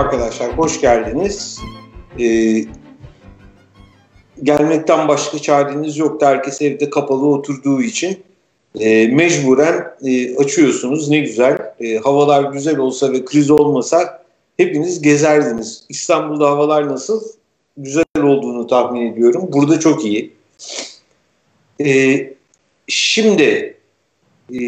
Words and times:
Arkadaşlar, 0.00 0.58
hoş 0.58 0.80
geldiniz. 0.80 1.58
Ee, 2.20 2.64
gelmekten 4.42 5.08
başka 5.08 5.38
çareniz 5.38 5.98
yoktu. 5.98 6.26
Herkes 6.26 6.62
evde 6.62 6.90
kapalı 6.90 7.26
oturduğu 7.26 7.82
için 7.82 8.22
e, 8.80 9.06
mecburen 9.08 9.94
e, 10.04 10.36
açıyorsunuz. 10.36 11.08
Ne 11.08 11.18
güzel. 11.18 11.72
E, 11.80 11.96
havalar 11.96 12.52
güzel 12.52 12.78
olsa 12.78 13.12
ve 13.12 13.24
kriz 13.24 13.50
olmasa 13.50 14.24
hepiniz 14.56 15.02
gezerdiniz. 15.02 15.84
İstanbul'da 15.88 16.50
havalar 16.50 16.88
nasıl? 16.88 17.22
Güzel 17.76 18.04
olduğunu 18.22 18.66
tahmin 18.66 19.12
ediyorum. 19.12 19.48
Burada 19.52 19.80
çok 19.80 20.04
iyi. 20.04 20.32
E, 21.84 22.20
şimdi 22.88 23.76
e, 24.54 24.60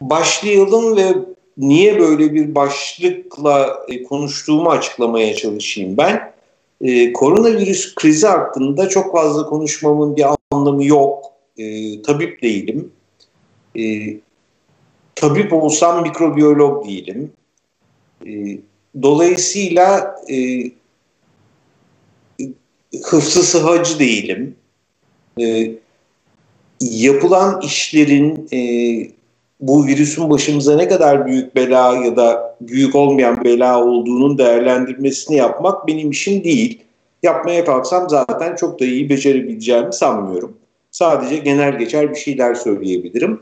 başlayalım 0.00 0.96
ve 0.96 1.14
niye 1.58 2.00
böyle 2.00 2.34
bir 2.34 2.54
başlıkla 2.54 3.78
e, 3.88 4.02
konuştuğumu 4.02 4.70
açıklamaya 4.70 5.34
çalışayım 5.34 5.96
ben. 5.96 6.32
E, 6.80 7.12
koronavirüs 7.12 7.94
krizi 7.94 8.26
hakkında 8.26 8.88
çok 8.88 9.12
fazla 9.12 9.46
konuşmamın 9.46 10.16
bir 10.16 10.26
anlamı 10.52 10.84
yok. 10.84 11.24
E, 11.58 12.02
tabip 12.02 12.42
değilim. 12.42 12.92
E, 13.78 13.82
tabip 15.14 15.52
olsam 15.52 16.02
mikrobiyolog 16.02 16.86
değilim. 16.88 17.32
Dolayısıyla 19.02 20.16
e, 20.30 20.62
hıfzı 23.04 23.42
sıhhacı 23.42 23.98
değilim. 23.98 24.56
Yapılan 26.80 27.60
işlerin 27.60 28.48
bu 29.60 29.86
virüsün 29.86 30.30
başımıza 30.30 30.76
ne 30.76 30.88
kadar 30.88 31.26
büyük 31.26 31.56
bela 31.56 31.96
ya 31.96 32.16
da 32.16 32.56
büyük 32.60 32.94
olmayan 32.94 33.44
bela 33.44 33.84
olduğunun 33.84 34.38
değerlendirmesini 34.38 35.36
yapmak 35.36 35.86
benim 35.86 36.10
işim 36.10 36.44
değil. 36.44 36.82
Yapmaya 37.22 37.64
kalksam 37.64 38.10
zaten 38.10 38.56
çok 38.56 38.80
da 38.80 38.84
iyi 38.84 39.10
becerebileceğimi 39.10 39.92
sanmıyorum. 39.92 40.56
Sadece 40.90 41.36
genel 41.36 41.78
geçer 41.78 42.10
bir 42.10 42.16
şeyler 42.16 42.54
söyleyebilirim. 42.54 43.40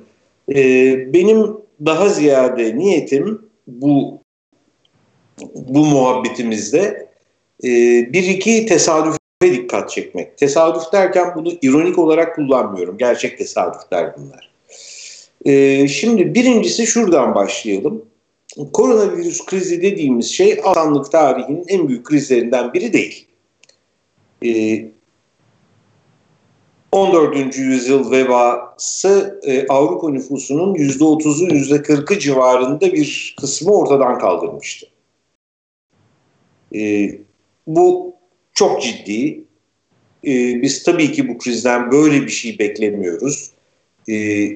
Ee, 0.55 1.12
benim 1.12 1.56
daha 1.86 2.08
ziyade 2.08 2.78
niyetim 2.78 3.42
bu 3.67 4.19
bu 5.55 5.84
muhabbetimizde 5.84 7.08
e, 7.64 7.69
bir 8.12 8.23
iki 8.23 8.67
tesadüfe 8.67 9.19
dikkat 9.42 9.91
çekmek. 9.91 10.39
Tesadüf 10.39 10.92
derken 10.92 11.33
bunu 11.34 11.48
ironik 11.62 11.98
olarak 11.98 12.36
kullanmıyorum. 12.36 12.98
Gerçek 12.98 13.39
tesadüfler 13.39 14.14
bunlar. 14.17 14.55
Ee, 15.47 15.89
şimdi 15.89 16.34
birincisi 16.34 16.86
şuradan 16.86 17.34
başlayalım. 17.34 18.05
Koronavirüs 18.72 19.47
krizi 19.47 19.83
dediğimiz 19.83 20.30
şey 20.30 20.50
insanlık 20.50 21.12
tarihinin 21.12 21.64
en 21.69 21.89
büyük 21.89 22.06
krizlerinden 22.06 22.72
biri 22.72 22.92
değil. 22.92 23.27
Ee, 24.44 24.89
14. 26.92 27.56
yüzyıl 27.56 28.11
vebası 28.11 29.41
e, 29.47 29.67
Avrupa 29.67 30.11
nüfusunun 30.11 30.74
%30'u 30.74 31.47
%40'ı 31.47 32.19
civarında 32.19 32.92
bir 32.92 33.36
kısmı 33.41 33.72
ortadan 33.72 34.19
kaldırmıştı. 34.19 34.86
E, 36.74 37.11
bu 37.67 38.14
çok 38.52 38.83
ciddi. 38.83 39.45
E, 40.27 40.63
biz 40.63 40.83
tabii 40.83 41.13
ki 41.13 41.28
bu 41.28 41.39
krizden 41.39 41.92
böyle 41.92 42.23
bir 42.23 42.30
şey 42.30 42.58
beklemiyoruz. 42.58 43.51
E, 44.08 44.46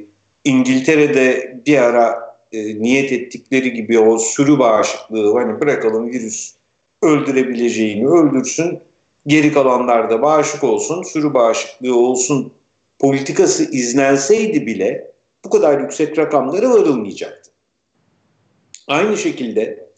İngiltere'de 0.45 1.61
bir 1.67 1.79
ara 1.79 2.37
e, 2.53 2.83
niyet 2.83 3.13
ettikleri 3.13 3.73
gibi 3.73 3.99
o 3.99 4.19
sürü 4.19 4.59
bağışıklığı 4.59 5.35
hani 5.35 5.61
bırakalım 5.61 6.11
virüs 6.11 6.55
öldürebileceğini 7.03 8.09
öldürsün 8.09 8.81
geri 9.27 9.53
kalanlar 9.53 10.11
da 10.11 10.23
bağışık 10.23 10.65
olsun 10.65 11.03
sürü 11.03 11.35
bağışıklığı 11.35 11.97
olsun 11.97 12.53
politikası 12.99 13.73
izlenseydi 13.73 14.67
bile 14.67 15.13
bu 15.45 15.51
kadar 15.51 15.81
yüksek 15.81 16.19
rakamlara 16.19 16.71
varılmayacaktı. 16.71 17.51
Aynı 18.89 19.17
şekilde 19.17 19.89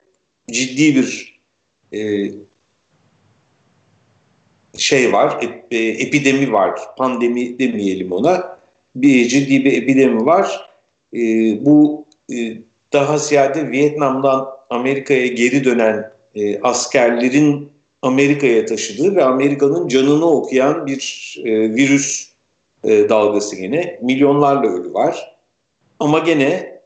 ciddi 0.51 0.97
bir 0.97 1.39
e, 1.93 2.31
şey 4.77 5.13
var, 5.13 5.39
ep, 5.43 5.65
e, 5.71 5.77
epidemi 5.77 6.53
var, 6.53 6.81
pandemi 6.97 7.59
demeyelim 7.59 8.13
ona. 8.13 8.59
Bir 8.97 9.29
ciddi 9.29 9.65
bir 9.65 9.83
epidemi 9.83 10.27
var. 10.27 10.71
E, 11.15 11.19
bu 11.67 12.05
e, 12.33 12.37
daha 12.93 13.19
ziyade 13.19 13.71
Vietnam'dan 13.71 14.58
Amerika'ya 14.71 15.27
geri 15.27 15.65
dönen 15.65 16.11
e, 16.35 16.61
askerlerin 16.61 17.73
Amerika'ya 18.03 18.67
taşıdığı 18.67 19.17
ve 19.17 19.25
Amerika'nın 19.25 19.89
canını 19.89 20.27
okuyan 20.27 20.87
bir 20.87 21.35
e, 21.45 21.75
virüs 21.75 22.29
e, 22.85 23.09
dalgası 23.09 23.57
yine. 23.57 23.99
Milyonlarla 24.03 24.69
ölü 24.71 24.95
var. 24.95 25.37
Ama 26.01 26.19
gene 26.19 26.81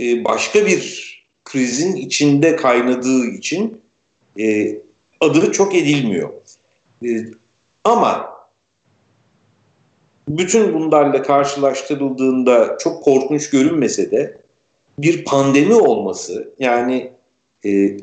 e, 0.00 0.24
başka 0.24 0.66
bir 0.66 1.06
krizin 1.44 1.96
içinde 1.96 2.56
kaynadığı 2.56 3.26
için 3.26 3.80
e, 4.40 4.78
adı 5.20 5.52
çok 5.52 5.74
edilmiyor. 5.74 6.30
E, 7.04 7.08
ama 7.84 8.36
bütün 10.28 10.74
bunlarla 10.74 11.22
karşılaştırıldığında 11.22 12.76
çok 12.80 13.02
korkunç 13.02 13.50
görünmese 13.50 14.10
de 14.10 14.45
bir 14.98 15.24
pandemi 15.24 15.74
olması 15.74 16.52
yani 16.58 17.12
e, 17.64 17.96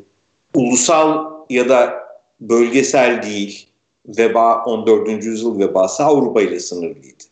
ulusal 0.55 1.25
ya 1.49 1.69
da 1.69 1.93
bölgesel 2.41 3.23
değil 3.23 3.67
veba 4.07 4.63
14. 4.63 5.25
yüzyıl 5.25 5.59
vebası 5.59 6.03
Avrupa 6.03 6.41
ile 6.41 6.59
sınırlıydı. 6.59 7.23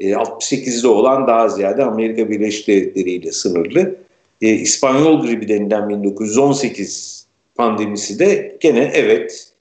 E, 0.00 0.10
68'de 0.10 0.88
olan 0.88 1.26
daha 1.26 1.48
ziyade 1.48 1.84
Amerika 1.84 2.30
Birleşik 2.30 2.68
Devletleri 2.68 3.10
ile 3.10 3.32
sınırlı. 3.32 3.96
E, 4.42 4.48
İspanyol 4.48 5.22
gribi 5.22 5.48
denilen 5.48 5.88
1918 5.88 7.26
pandemisi 7.54 8.18
de 8.18 8.56
gene 8.60 8.90
evet 8.94 9.52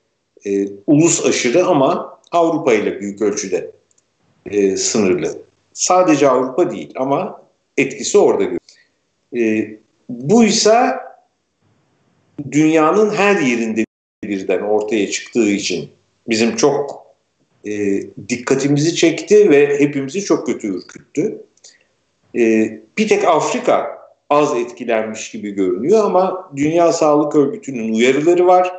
e, 0.46 0.68
ulus 0.88 1.26
aşırı 1.26 1.66
ama 1.66 2.20
Avrupa 2.32 2.74
ile 2.74 3.00
büyük 3.00 3.22
ölçüde 3.22 3.72
e, 4.46 4.78
sınırlı. 4.78 5.38
Sadece 5.74 6.30
Avrupa 6.30 6.72
değil 6.72 6.94
ama 6.96 7.42
etkisi 7.78 8.18
orada 8.18 8.44
görülüyor. 8.44 8.61
E, 9.38 9.70
bu 10.10 10.44
ise 10.44 10.96
dünyanın 12.52 13.10
her 13.10 13.42
yerinde 13.42 13.86
birden 14.24 14.62
ortaya 14.62 15.12
çıktığı 15.12 15.50
için 15.50 15.90
bizim 16.30 16.56
çok 16.56 17.06
e, 17.66 18.02
dikkatimizi 18.30 18.96
çekti 18.96 19.50
ve 19.50 19.80
hepimizi 19.80 20.22
çok 20.24 20.46
kötü 20.46 20.68
ürküttü. 20.68 21.46
E, 22.36 22.72
bir 22.98 23.08
tek 23.08 23.28
Afrika 23.28 24.02
az 24.30 24.56
etkilenmiş 24.56 25.32
gibi 25.32 25.52
görünüyor 25.52 26.06
ama 26.06 26.52
Dünya 26.56 26.94
Sağlık 26.94 27.36
Örgütü'nün 27.36 27.94
uyarıları 27.94 28.48
var. 28.48 28.72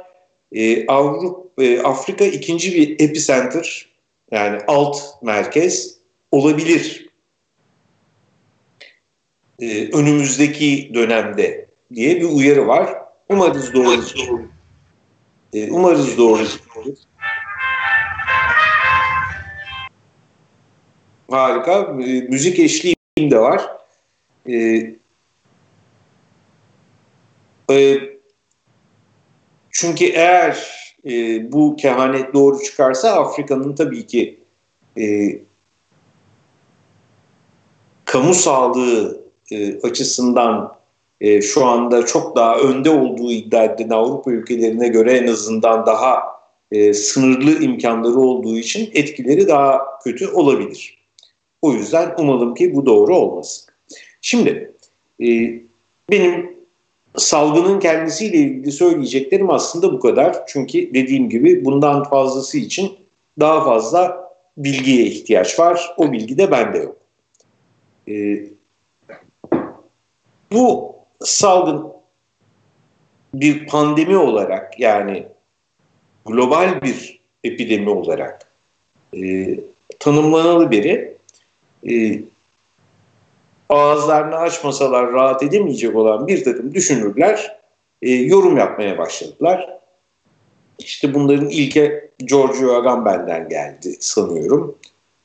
E, 0.53 0.87
Avrupa, 0.87 1.63
e, 1.63 1.81
Afrika 1.81 2.25
ikinci 2.25 2.75
bir 2.75 2.91
epicenter 2.91 3.89
yani 4.31 4.59
alt 4.67 4.99
merkez 5.23 5.99
olabilir 6.31 7.02
e, 9.61 9.89
önümüzdeki 9.93 10.91
dönemde 10.95 11.69
diye 11.95 12.21
bir 12.21 12.25
uyarı 12.25 12.67
var. 12.67 13.03
Umarız 13.29 13.75
doğru. 13.75 14.03
E, 15.53 15.71
umarız 15.71 16.19
doğru. 16.19 16.43
Harika. 21.31 21.73
E, 22.07 22.21
müzik 22.21 22.59
eşliğim 22.59 23.31
de 23.31 23.39
var. 23.39 23.63
E, 24.49 24.55
e, 27.71 27.99
çünkü 29.71 30.05
eğer 30.05 30.83
e, 31.07 31.53
bu 31.53 31.77
kehanet 31.77 32.35
doğru 32.35 32.63
çıkarsa 32.63 33.13
Afrika'nın 33.13 33.75
tabii 33.75 34.07
ki 34.07 34.41
e, 34.99 35.39
kamu 38.05 38.35
sağlığı 38.35 39.22
e, 39.53 39.81
açısından 39.83 40.75
e, 41.21 41.43
şu 41.43 41.65
anda 41.65 42.07
çok 42.07 42.37
daha 42.37 42.57
önde 42.59 42.91
olduğu 42.91 43.33
iddia 43.33 43.65
edilen 43.65 43.91
Avrupa 43.91 44.31
ülkelerine 44.31 44.89
göre 44.89 45.13
en 45.13 45.27
azından 45.27 45.87
daha 45.87 46.23
e, 46.71 46.95
sınırlı 46.95 47.65
imkanları 47.65 48.19
olduğu 48.19 48.57
için 48.57 48.91
etkileri 48.95 49.49
daha 49.49 49.81
kötü 50.05 50.29
olabilir. 50.29 50.99
O 51.63 51.73
yüzden 51.73 52.15
umalım 52.19 52.55
ki 52.55 52.75
bu 52.75 52.87
doğru 52.87 53.17
olmasın. 53.17 53.73
Şimdi 54.21 54.73
benim 56.11 56.57
salgının 57.17 57.81
kendisiyle 57.81 58.37
ilgili 58.37 58.73
söyleyeceklerim 58.73 59.51
aslında 59.51 59.93
bu 59.93 60.01
kadar. 60.01 60.47
Çünkü 60.47 60.95
dediğim 60.95 61.29
gibi 61.29 61.65
bundan 61.65 62.05
fazlası 62.05 62.59
için 62.59 62.93
daha 63.41 63.65
fazla 63.65 64.33
bilgiye 64.57 65.07
ihtiyaç 65.07 65.61
var. 65.61 65.95
O 65.97 66.13
bilgi 66.13 66.39
de 66.39 66.51
bende 66.51 66.79
yok. 66.79 66.97
Bu 70.53 70.97
salgın 71.21 71.93
bir 73.35 73.67
pandemi 73.67 74.17
olarak 74.17 74.81
yani 74.81 75.27
global 76.27 76.83
bir 76.83 77.21
epidemi 77.45 77.91
olarak 77.91 78.49
e, 79.17 79.59
tanımlanalı 79.99 80.71
beri 80.71 81.17
e, 81.91 82.21
ağızlarını 83.69 84.37
açmasalar 84.37 85.13
rahat 85.13 85.43
edemeyecek 85.43 85.97
olan 85.97 86.27
bir 86.27 86.45
takım 86.45 86.75
düşünürler 86.75 87.59
e, 88.03 88.11
yorum 88.11 88.57
yapmaya 88.57 88.99
başladılar. 88.99 89.79
İşte 90.79 91.15
bunların 91.15 91.49
ilke 91.49 92.11
Giorgio 92.19 92.75
Agamben'den 92.75 93.49
geldi 93.49 93.97
sanıyorum. 94.01 94.79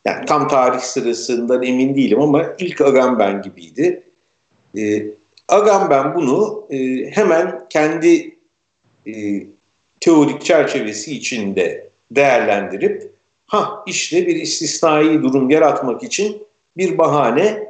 Yani 0.05 0.25
tam 0.25 0.47
tarih 0.47 0.79
sırasından 0.79 1.63
emin 1.63 1.95
değilim 1.95 2.21
ama 2.21 2.45
ilk 2.59 2.81
Agamben 2.81 3.41
gibiydi. 3.41 4.06
E, 4.77 5.05
Agamben 5.47 6.15
bunu 6.15 6.67
e, 6.69 6.77
hemen 7.11 7.65
kendi 7.69 8.37
e, 9.07 9.43
teorik 9.99 10.45
çerçevesi 10.45 11.15
içinde 11.17 11.89
değerlendirip 12.11 13.13
ha 13.45 13.83
işte 13.87 14.27
bir 14.27 14.35
istisnai 14.35 15.23
durum 15.23 15.49
yaratmak 15.49 16.03
için 16.03 16.47
bir 16.77 16.97
bahane 16.97 17.67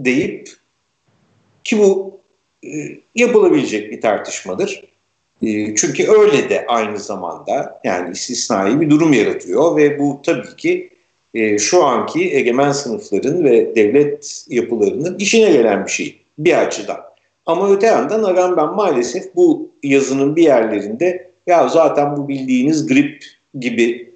deyip 0.00 0.48
ki 1.64 1.78
bu 1.78 2.20
e, 2.64 2.68
yapılabilecek 3.14 3.92
bir 3.92 4.00
tartışmadır. 4.00 4.84
E, 5.42 5.74
çünkü 5.74 6.08
öyle 6.08 6.50
de 6.50 6.66
aynı 6.68 6.98
zamanda 6.98 7.80
yani 7.84 8.12
istisnai 8.12 8.80
bir 8.80 8.90
durum 8.90 9.12
yaratıyor 9.12 9.76
ve 9.76 9.98
bu 9.98 10.20
tabii 10.22 10.56
ki 10.56 10.90
e, 11.34 11.58
şu 11.58 11.84
anki 11.84 12.34
egemen 12.34 12.72
sınıfların 12.72 13.44
ve 13.44 13.76
devlet 13.76 14.46
yapılarının 14.48 15.18
işine 15.18 15.52
gelen 15.52 15.86
bir 15.86 15.90
şey 15.90 16.18
bir 16.38 16.58
açıdan. 16.58 17.00
Ama 17.46 17.70
öte 17.70 17.86
yandan 17.86 18.24
Agamben 18.24 18.74
maalesef 18.74 19.34
bu 19.36 19.70
yazının 19.82 20.36
bir 20.36 20.42
yerlerinde 20.42 21.30
ya 21.46 21.68
zaten 21.68 22.16
bu 22.16 22.28
bildiğiniz 22.28 22.86
grip 22.86 23.24
gibi 23.60 24.10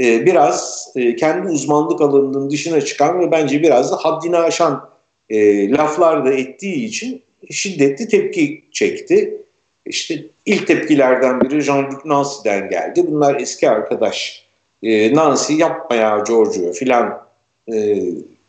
e, 0.00 0.26
biraz 0.26 0.88
e, 0.96 1.16
kendi 1.16 1.48
uzmanlık 1.48 2.00
alanının 2.00 2.50
dışına 2.50 2.80
çıkan 2.80 3.20
ve 3.20 3.30
bence 3.30 3.62
biraz 3.62 3.92
da 3.92 3.96
haddini 3.96 4.36
aşan 4.36 4.90
e, 5.30 5.70
laflar 5.70 6.24
da 6.24 6.32
ettiği 6.32 6.84
için 6.84 7.22
şiddetli 7.50 8.08
tepki 8.08 8.64
çekti. 8.72 9.36
İşte 9.86 10.24
ilk 10.46 10.66
tepkilerden 10.66 11.40
biri 11.40 11.58
Jean-Luc 11.58 12.08
Nancy'den 12.08 12.70
geldi. 12.70 13.04
Bunlar 13.06 13.40
eski 13.40 13.70
arkadaş. 13.70 14.49
E, 14.82 15.14
Nancy 15.14 15.52
yapma 15.52 15.96
ya 15.96 16.24
Giorgio 16.26 16.72
filan 16.72 17.22
e, 17.72 18.02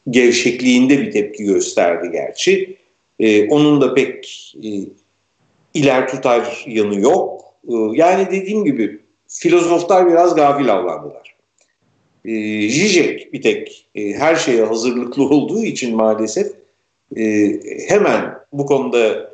gevşekliğinde 0.10 1.00
bir 1.00 1.12
tepki 1.12 1.44
gösterdi 1.44 2.10
gerçi. 2.12 2.78
E, 3.20 3.48
onun 3.48 3.82
da 3.82 3.94
pek 3.94 4.54
e, 4.64 4.70
iler 5.74 6.08
tutar 6.08 6.66
yanı 6.68 7.00
yok. 7.00 7.42
E, 7.68 7.74
yani 7.94 8.28
dediğim 8.32 8.66
gibi 8.66 9.00
filozoflar 9.28 10.08
biraz 10.08 10.36
gafil 10.36 10.74
avlandılar. 10.74 11.36
E, 12.26 12.32
Zizek 12.70 13.34
bir 13.34 13.42
tek 13.42 13.88
e, 13.96 14.14
her 14.14 14.36
şeye 14.36 14.64
hazırlıklı 14.64 15.24
olduğu 15.24 15.64
için 15.64 15.96
maalesef 15.96 16.52
e, 17.18 17.54
hemen 17.88 18.36
bu 18.54 18.66
konuda 18.66 19.32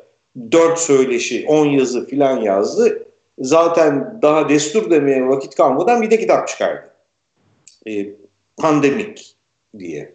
dört 0.52 0.78
söyleşi, 0.78 1.44
on 1.48 1.66
yazı 1.66 2.06
filan 2.06 2.40
yazdı. 2.40 3.06
Zaten 3.38 4.18
daha 4.22 4.48
destur 4.48 4.90
demeye 4.90 5.28
vakit 5.28 5.54
kalmadan 5.54 6.02
bir 6.02 6.10
de 6.10 6.18
kitap 6.18 6.48
çıkardı. 6.48 6.87
E, 7.86 8.06
pandemik 8.56 9.36
diye. 9.78 10.14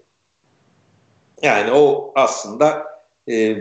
Yani 1.42 1.71
o 1.71 2.12
aslında 2.15 2.86
e, 3.30 3.57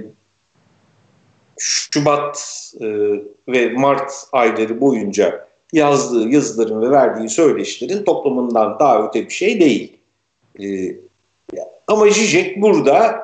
Şubat 1.58 2.72
e, 2.80 2.86
ve 3.48 3.72
Mart 3.72 4.12
ayları 4.32 4.80
boyunca 4.80 5.48
yazdığı 5.72 6.28
yazıların 6.28 6.82
ve 6.82 6.90
verdiği 6.90 7.28
söyleşilerin 7.28 8.04
toplumundan 8.04 8.78
daha 8.78 9.06
öte 9.06 9.24
bir 9.24 9.30
şey 9.30 9.60
değil. 9.60 9.98
E, 10.60 10.96
ama 11.86 12.10
Zizek 12.10 12.62
burada 12.62 13.22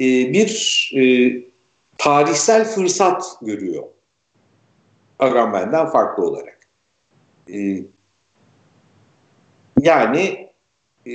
e, 0.00 0.04
bir 0.32 0.92
e, 0.96 1.02
tarihsel 1.98 2.64
fırsat 2.64 3.36
görüyor. 3.42 3.84
Agamben'den 5.18 5.90
farklı 5.90 6.24
olarak. 6.24 6.58
E, 7.52 7.82
yani 9.80 10.48
e, 11.06 11.12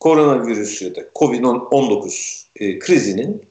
koronavirüs 0.00 0.82
ya 0.82 0.94
da 0.94 1.00
Covid-19 1.14 2.44
e, 2.56 2.78
krizinin 2.78 3.42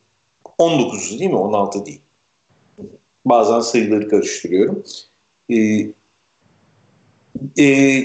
19'u 0.60 1.20
değil 1.20 1.32
mi? 1.32 1.38
16 1.38 1.86
değil. 1.86 2.02
Bazen 3.26 3.60
sayıları 3.60 4.10
karıştırıyorum. 4.10 4.84
E, 5.50 5.88
e, 7.60 8.04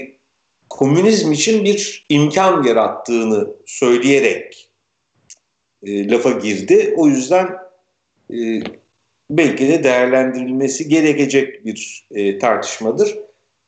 komünizm 0.69 1.31
için 1.31 1.63
bir 1.65 2.05
imkan 2.09 2.63
yarattığını 2.63 3.47
söyleyerek 3.65 4.69
e, 5.83 6.09
lafa 6.09 6.31
girdi. 6.31 6.93
O 6.97 7.07
yüzden 7.07 7.57
e, 8.33 8.61
belki 9.29 9.67
de 9.67 9.83
değerlendirilmesi 9.83 10.87
gerekecek 10.87 11.65
bir 11.65 12.07
e, 12.11 12.39
tartışmadır. 12.39 13.17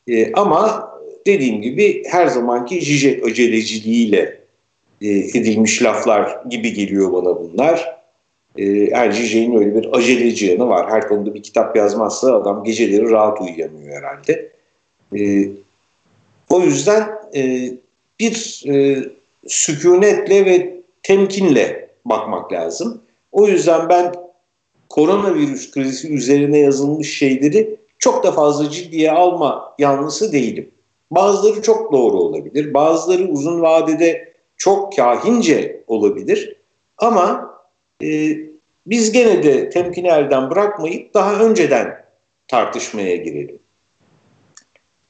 E, 0.08 0.32
ama 0.32 0.91
dediğim 1.26 1.62
gibi 1.62 2.02
her 2.06 2.26
zamanki 2.26 2.80
Zizek 2.80 3.26
aceleciliğiyle 3.26 4.42
e, 5.00 5.08
edilmiş 5.08 5.82
laflar 5.82 6.42
gibi 6.50 6.72
geliyor 6.72 7.12
bana 7.12 7.36
bunlar. 7.36 8.02
E, 8.58 9.12
Zizek'in 9.12 9.56
öyle 9.56 9.74
bir 9.74 9.88
aceleci 9.92 10.46
yanı 10.46 10.68
var. 10.68 10.90
Her 10.90 11.08
konuda 11.08 11.34
bir 11.34 11.42
kitap 11.42 11.76
yazmazsa 11.76 12.36
adam 12.36 12.64
geceleri 12.64 13.10
rahat 13.10 13.40
uyuyamıyor 13.40 13.96
herhalde. 13.96 14.52
E, 15.16 15.48
o 16.50 16.60
yüzden 16.60 17.08
e, 17.34 17.70
bir 18.20 18.64
e, 18.68 19.04
sükunetle 19.46 20.46
ve 20.46 20.80
temkinle 21.02 21.88
bakmak 22.04 22.52
lazım. 22.52 23.02
O 23.32 23.48
yüzden 23.48 23.88
ben 23.88 24.14
koronavirüs 24.88 25.70
krizi 25.70 26.12
üzerine 26.12 26.58
yazılmış 26.58 27.18
şeyleri 27.18 27.76
çok 27.98 28.24
da 28.24 28.32
fazla 28.32 28.70
ciddiye 28.70 29.10
alma 29.10 29.74
yanlısı 29.78 30.32
değilim. 30.32 30.70
Bazıları 31.12 31.62
çok 31.62 31.92
doğru 31.92 32.16
olabilir, 32.16 32.74
bazıları 32.74 33.28
uzun 33.28 33.62
vadede 33.62 34.34
çok 34.56 34.96
kahince 34.96 35.84
olabilir. 35.86 36.56
Ama 36.98 37.54
e, 38.02 38.36
biz 38.86 39.12
gene 39.12 39.42
de 39.42 39.70
temkini 39.70 40.08
elden 40.08 40.50
bırakmayıp 40.50 41.14
daha 41.14 41.34
önceden 41.34 42.04
tartışmaya 42.48 43.16
girelim. 43.16 43.58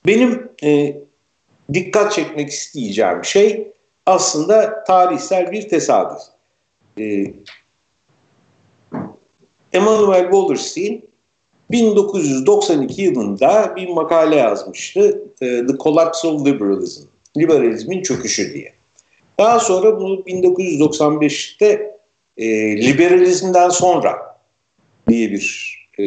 Benim 0.06 0.50
e, 0.62 0.97
dikkat 1.73 2.12
çekmek 2.12 2.49
isteyeceğim 2.49 3.25
şey 3.25 3.73
aslında 4.06 4.85
tarihsel 4.85 5.52
bir 5.52 5.68
tesadüf. 5.68 6.23
E, 7.00 7.25
Emanuel 9.73 10.23
Wallerstein 10.23 11.12
1992 11.73 13.02
yılında 13.02 13.73
bir 13.76 13.88
makale 13.88 14.37
yazmıştı. 14.37 15.23
E, 15.41 15.67
The 15.67 15.76
Collapse 15.81 16.29
of 16.29 16.47
Liberalism, 16.47 17.02
liberalizmin 17.38 18.02
çöküşü 18.02 18.55
diye. 18.55 18.73
Daha 19.38 19.61
sonra 19.61 20.00
bunu 20.00 20.14
1995'te 20.14 21.97
e, 22.37 22.76
liberalizmden 22.76 23.69
sonra 23.69 24.17
diye 25.09 25.31
bir 25.31 25.76
e, 25.99 26.05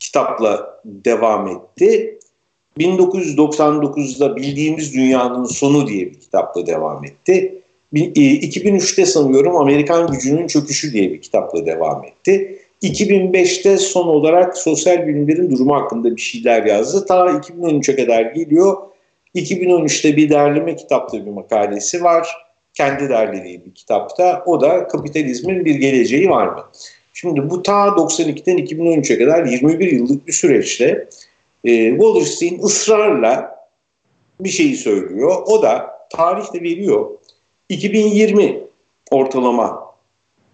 kitapla 0.00 0.80
devam 0.84 1.48
etti. 1.48 2.18
1999'da 2.78 4.36
Bildiğimiz 4.36 4.94
Dünyanın 4.94 5.44
Sonu 5.44 5.86
diye 5.86 6.06
bir 6.06 6.20
kitapla 6.20 6.66
devam 6.66 7.04
etti. 7.04 7.62
2003'te 7.92 9.06
sanıyorum 9.06 9.56
Amerikan 9.56 10.12
Gücünün 10.12 10.46
Çöküşü 10.46 10.92
diye 10.92 11.12
bir 11.12 11.20
kitapla 11.20 11.66
devam 11.66 12.04
etti. 12.04 12.59
2005'te 12.82 13.76
son 13.76 14.06
olarak 14.06 14.58
sosyal 14.58 15.06
bilimlerin 15.06 15.50
durumu 15.50 15.74
hakkında 15.74 16.16
bir 16.16 16.20
şeyler 16.20 16.64
yazdı. 16.64 17.06
Ta 17.06 17.26
2013'e 17.26 17.96
kadar 17.96 18.22
geliyor. 18.22 18.76
2013'te 19.34 20.16
bir 20.16 20.30
derleme 20.30 20.76
kitapta 20.76 21.26
bir 21.26 21.30
makalesi 21.30 22.02
var. 22.02 22.28
Kendi 22.74 23.08
derlediği 23.08 23.64
bir 23.64 23.74
kitapta. 23.74 24.42
O 24.46 24.60
da 24.60 24.88
kapitalizmin 24.88 25.64
bir 25.64 25.74
geleceği 25.74 26.30
var 26.30 26.46
mı? 26.46 26.64
Şimdi 27.12 27.50
bu 27.50 27.62
ta 27.62 27.86
92'den 27.86 28.58
2013'e 28.58 29.18
kadar 29.18 29.44
21 29.44 29.92
yıllık 29.92 30.26
bir 30.26 30.32
süreçte 30.32 31.08
e, 31.64 31.90
Wallerstein 31.90 32.62
ısrarla 32.62 33.56
bir 34.40 34.48
şeyi 34.48 34.76
söylüyor. 34.76 35.42
O 35.46 35.62
da 35.62 35.90
tarihte 36.10 36.60
veriyor. 36.60 37.10
2020 37.68 38.60
ortalama 39.10 39.94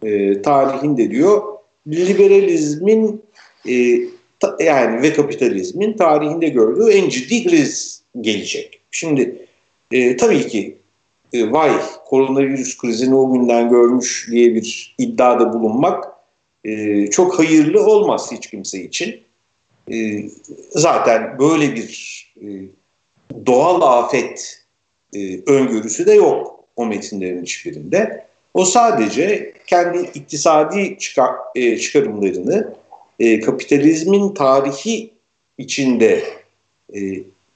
e, 0.02 0.42
tarihinde 0.42 1.10
diyor 1.10 1.55
liberalizmin 1.86 3.22
e, 3.68 4.00
ta, 4.40 4.56
yani 4.60 5.02
ve 5.02 5.12
kapitalizmin 5.12 5.92
tarihinde 5.92 6.48
gördüğü 6.48 6.90
en 6.90 7.08
ciddi 7.08 7.44
kriz 7.44 8.02
gelecek. 8.20 8.80
Şimdi 8.90 9.46
e, 9.92 10.16
tabii 10.16 10.48
ki 10.48 10.76
e, 11.32 11.52
vay 11.52 11.72
koronavirüs 12.06 12.78
krizini 12.78 13.14
o 13.14 13.32
günden 13.32 13.70
görmüş 13.70 14.28
diye 14.30 14.54
bir 14.54 14.94
iddiada 14.98 15.52
bulunmak 15.52 16.04
e, 16.64 17.06
çok 17.06 17.38
hayırlı 17.38 17.86
olmaz 17.86 18.32
hiç 18.32 18.50
kimse 18.50 18.82
için. 18.82 19.20
E, 19.92 20.22
zaten 20.70 21.38
böyle 21.38 21.74
bir 21.74 22.26
e, 22.42 22.46
doğal 23.46 23.80
afet 23.80 24.64
e, 25.14 25.40
öngörüsü 25.46 26.06
de 26.06 26.12
yok 26.12 26.64
o 26.76 26.86
metinlerin 26.86 27.42
hiçbirinde. 27.42 28.26
O 28.56 28.64
sadece 28.64 29.52
kendi 29.66 29.98
iktisadi 29.98 30.98
çıkar, 30.98 31.30
e, 31.54 31.78
çıkarımlarını 31.78 32.74
e, 33.18 33.40
kapitalizmin 33.40 34.34
tarihi 34.34 35.10
içinde 35.58 36.24
e, 36.94 37.00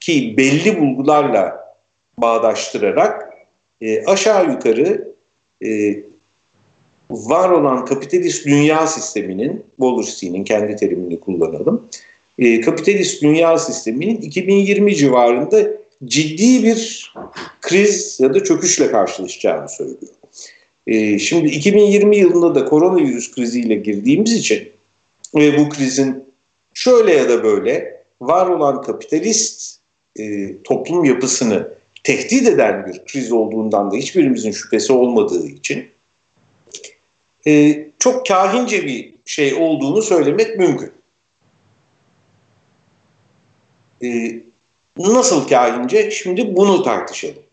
ki 0.01 0.35
belli 0.37 0.81
bulgularla 0.81 1.75
bağdaştırarak 2.19 3.35
e, 3.81 4.05
aşağı 4.05 4.51
yukarı 4.51 5.13
e, 5.65 5.97
var 7.11 7.51
olan 7.51 7.85
kapitalist 7.85 8.47
dünya 8.47 8.87
sisteminin, 8.87 9.65
Wallerstein'in 9.77 10.45
kendi 10.45 10.77
terimini 10.77 11.21
kullanalım, 11.21 11.89
e, 12.39 12.61
kapitalist 12.61 13.23
dünya 13.23 13.59
sisteminin 13.59 14.17
2020 14.17 14.97
civarında 14.97 15.71
ciddi 16.05 16.65
bir 16.65 17.13
kriz 17.61 18.21
ya 18.21 18.35
da 18.35 18.45
çöküşle 18.45 18.91
karşılaşacağını 18.91 19.69
söylüyor. 19.69 20.20
E, 20.91 21.19
şimdi 21.19 21.49
2020 21.49 22.17
yılında 22.17 22.55
da 22.55 22.65
koronavirüs 22.65 23.33
kriziyle 23.33 23.75
girdiğimiz 23.75 24.33
için 24.33 24.73
ve 25.35 25.59
bu 25.59 25.69
krizin 25.69 26.25
şöyle 26.75 27.13
ya 27.13 27.29
da 27.29 27.45
böyle 27.45 28.03
var 28.21 28.47
olan 28.47 28.83
kapitalist 28.83 29.81
e, 30.19 30.53
toplum 30.63 31.05
yapısını 31.05 31.69
tehdit 32.05 32.49
eden 32.49 32.87
bir 32.87 33.05
kriz 33.05 33.33
olduğundan 33.33 33.91
da 33.91 33.97
hiçbirimizin 33.97 34.51
şüphesi 34.51 34.93
olmadığı 34.93 35.47
için 35.47 35.89
e, 37.47 37.85
çok 37.99 38.27
kahince 38.27 38.87
bir 38.87 39.15
şey 39.25 39.55
olduğunu 39.55 40.03
söylemek 40.03 40.59
mümkün. 40.59 40.93
E, 44.03 44.41
nasıl 44.99 45.49
kahince? 45.49 46.11
Şimdi 46.11 46.57
bunu 46.57 46.83
tartışalım. 46.83 47.50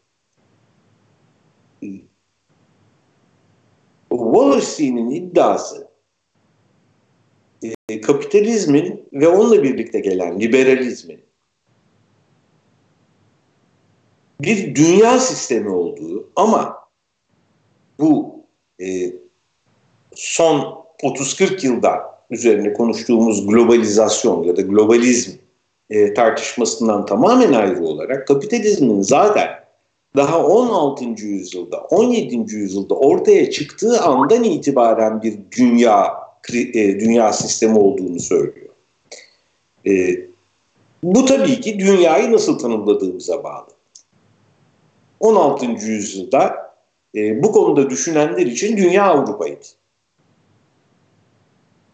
Wallerstein'in 4.10 5.10
iddiası 5.10 5.88
e, 7.90 8.02
kapitalizmin 8.02 9.10
ve 9.14 9.28
onunla 9.28 9.64
birlikte 9.64 10.00
gelen 10.00 10.40
liberalizmin 10.40 11.28
bir 14.42 14.76
dünya 14.76 15.20
sistemi 15.20 15.70
olduğu 15.70 16.30
ama 16.36 16.88
bu 18.00 18.44
e, 18.82 19.14
son 20.16 20.86
30-40 21.04 21.66
yılda 21.66 22.18
üzerine 22.30 22.74
konuştuğumuz 22.74 23.48
globalizasyon 23.48 24.44
ya 24.44 24.58
da 24.58 24.62
globalizm 24.62 25.32
e, 25.90 26.14
tartışmasından 26.14 27.06
tamamen 27.06 27.54
ayrı 27.54 27.84
olarak 27.84 28.28
kapitalizmin 28.28 29.02
zaten 29.02 29.67
daha 30.16 30.46
16. 30.46 31.06
yüzyılda, 31.06 31.78
17. 31.82 32.56
yüzyılda 32.56 32.96
ortaya 32.96 33.52
çıktığı 33.52 34.02
andan 34.02 34.44
itibaren 34.44 35.22
bir 35.22 35.38
dünya 35.58 36.14
e, 36.54 37.00
dünya 37.00 37.34
sistemi 37.34 37.80
olduğunu 37.80 38.20
söylüyor. 38.20 38.70
E, 39.88 40.20
bu 41.04 41.26
tabii 41.26 41.62
ki 41.62 41.80
dünyayı 41.80 42.32
nasıl 42.32 42.60
tanımladığımıza 42.60 43.44
bağlı. 43.44 43.68
16. 45.20 45.66
yüzyılda 45.66 46.74
e, 47.16 47.44
bu 47.44 47.52
konuda 47.52 47.90
düşünenler 47.90 48.46
için 48.46 48.78
dünya 48.78 49.04
Avrupa'ydı. 49.04 49.66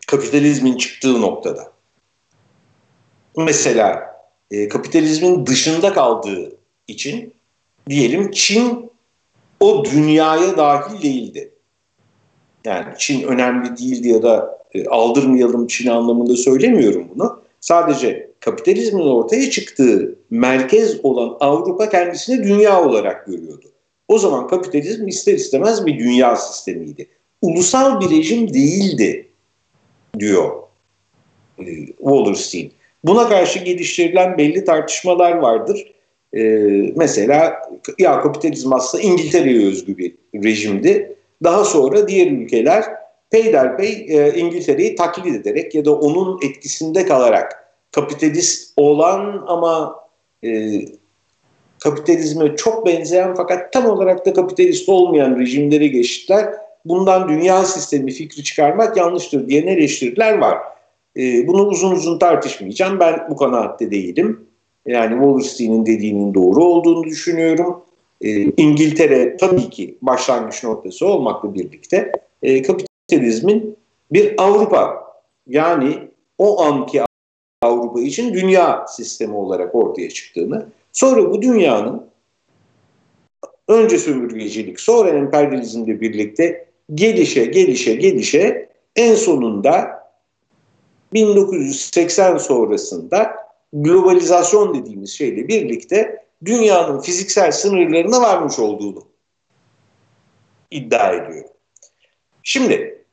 Kapitalizmin 0.08 0.78
çıktığı 0.78 1.22
noktada. 1.22 1.72
Mesela 3.38 4.14
kapitalizmin 4.70 5.46
dışında 5.46 5.94
kaldığı 5.94 6.58
için 6.88 7.34
diyelim 7.90 8.32
Çin 8.32 8.92
o 9.60 9.86
dünyaya 9.86 10.58
dahil 10.58 11.02
değildi. 11.02 11.54
Yani 12.66 12.94
Çin 12.98 13.24
önemli 13.24 13.78
değildi 13.78 14.08
ya 14.08 14.24
da 14.24 14.60
e, 14.74 14.86
aldırmayalım 14.86 15.68
Çin 15.68 15.90
anlamında 15.90 16.36
söylemiyorum 16.36 17.08
bunu. 17.16 17.44
Sadece 17.62 18.32
kapitalizmin 18.40 19.08
ortaya 19.08 19.50
çıktığı 19.50 20.16
merkez 20.30 21.06
olan 21.06 21.38
Avrupa 21.40 21.90
kendisini 21.90 22.44
dünya 22.44 22.84
olarak 22.84 23.26
görüyordu. 23.26 23.66
O 24.08 24.20
zaman 24.20 24.48
kapitalizm 24.48 25.08
ister 25.08 25.34
istemez 25.34 25.86
bir 25.86 26.00
dünya 26.00 26.36
sistemiydi. 26.36 27.08
Ulusal 27.42 28.02
bir 28.02 28.10
rejim 28.10 28.54
değildi 28.54 29.30
diyor 30.20 30.52
e, 31.60 31.86
Wallerstein. 31.86 32.72
Buna 33.04 33.30
karşı 33.30 33.60
geliştirilen 33.60 34.38
belli 34.38 34.66
tartışmalar 34.66 35.32
vardır. 35.32 35.93
Ee, 36.38 36.94
mesela 36.96 37.62
ya 38.00 38.22
kapitalizm 38.22 38.74
aslında 38.74 39.04
İngiltere'ye 39.04 39.68
özgü 39.68 39.98
bir 39.98 40.16
rejimdi. 40.44 41.16
Daha 41.44 41.66
sonra 41.66 42.08
diğer 42.08 42.32
ülkeler 42.32 42.84
peyderpey 43.32 44.06
e, 44.10 44.34
İngiltere'yi 44.36 44.96
taklit 44.96 45.36
ederek 45.36 45.76
ya 45.76 45.86
da 45.86 45.96
onun 45.96 46.40
etkisinde 46.44 47.06
kalarak 47.06 47.64
kapitalist 47.92 48.74
olan 48.78 49.44
ama 49.48 49.96
e, 50.44 50.82
kapitalizme 51.80 52.56
çok 52.56 52.86
benzeyen 52.86 53.36
fakat 53.36 53.74
tam 53.74 53.86
olarak 53.86 54.26
da 54.26 54.34
kapitalist 54.34 54.90
olmayan 54.90 55.40
rejimlere 55.40 55.88
geçtiler. 55.88 56.54
Bundan 56.86 57.30
dünya 57.30 57.66
sistemi 57.66 58.12
fikri 58.12 58.44
çıkarmak 58.44 58.98
yanlıştır 58.98 59.48
diye 59.48 59.62
eleştiriler 59.62 60.38
var. 60.38 60.58
E, 61.18 61.48
bunu 61.48 61.68
uzun 61.68 61.92
uzun 61.92 62.20
tartışmayacağım. 62.20 63.00
Ben 63.00 63.28
bu 63.30 63.38
kanaatte 63.38 63.92
değilim. 63.92 64.48
Yani 64.86 65.14
Wallerstein'in 65.14 65.86
dediğinin 65.86 66.34
doğru 66.34 66.64
olduğunu 66.64 67.04
düşünüyorum. 67.04 67.82
E, 68.22 68.30
İngiltere 68.44 69.38
tabii 69.38 69.70
ki 69.70 69.98
başlangıç 70.02 70.64
noktası 70.64 71.08
olmakla 71.08 71.54
birlikte 71.54 72.12
e, 72.42 72.62
kapitalizmin 72.62 73.78
bir 74.12 74.34
Avrupa 74.38 75.04
yani 75.48 76.00
o 76.38 76.64
anki 76.64 77.02
Avrupa 77.62 78.02
için 78.02 78.34
dünya 78.34 78.86
sistemi 78.88 79.36
olarak 79.36 79.76
ortaya 79.76 80.10
çıktığını, 80.10 80.66
sonra 80.94 81.32
bu 81.32 81.42
dünyanın 81.42 82.06
önce 83.68 83.98
sömürgecilik, 83.98 84.80
sonra 84.80 85.10
emperyalizmle 85.10 86.02
birlikte 86.02 86.66
gelişe, 86.94 87.46
gelişe, 87.46 87.94
gelişe 87.94 88.70
en 88.96 89.16
sonunda 89.16 90.04
1980 91.14 92.38
sonrasında 92.38 93.36
globalizasyon 93.74 94.74
dediğimiz 94.74 95.12
şeyle 95.12 95.48
birlikte 95.48 96.26
dünyanın 96.46 97.02
fiziksel 97.02 97.52
sınırlarına 97.52 98.22
varmış 98.22 98.60
olduğunu 98.60 99.04
iddia 100.72 101.14
ediyor. 101.14 101.46
Şimdi 102.44 103.04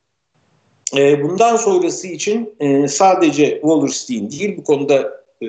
e, 0.97 1.23
bundan 1.23 1.55
sonrası 1.55 2.07
için 2.07 2.55
e, 2.59 2.87
sadece 2.87 3.51
Wallerstein 3.51 4.31
değil 4.31 4.57
bu 4.57 4.63
konuda 4.63 5.23
e, 5.43 5.47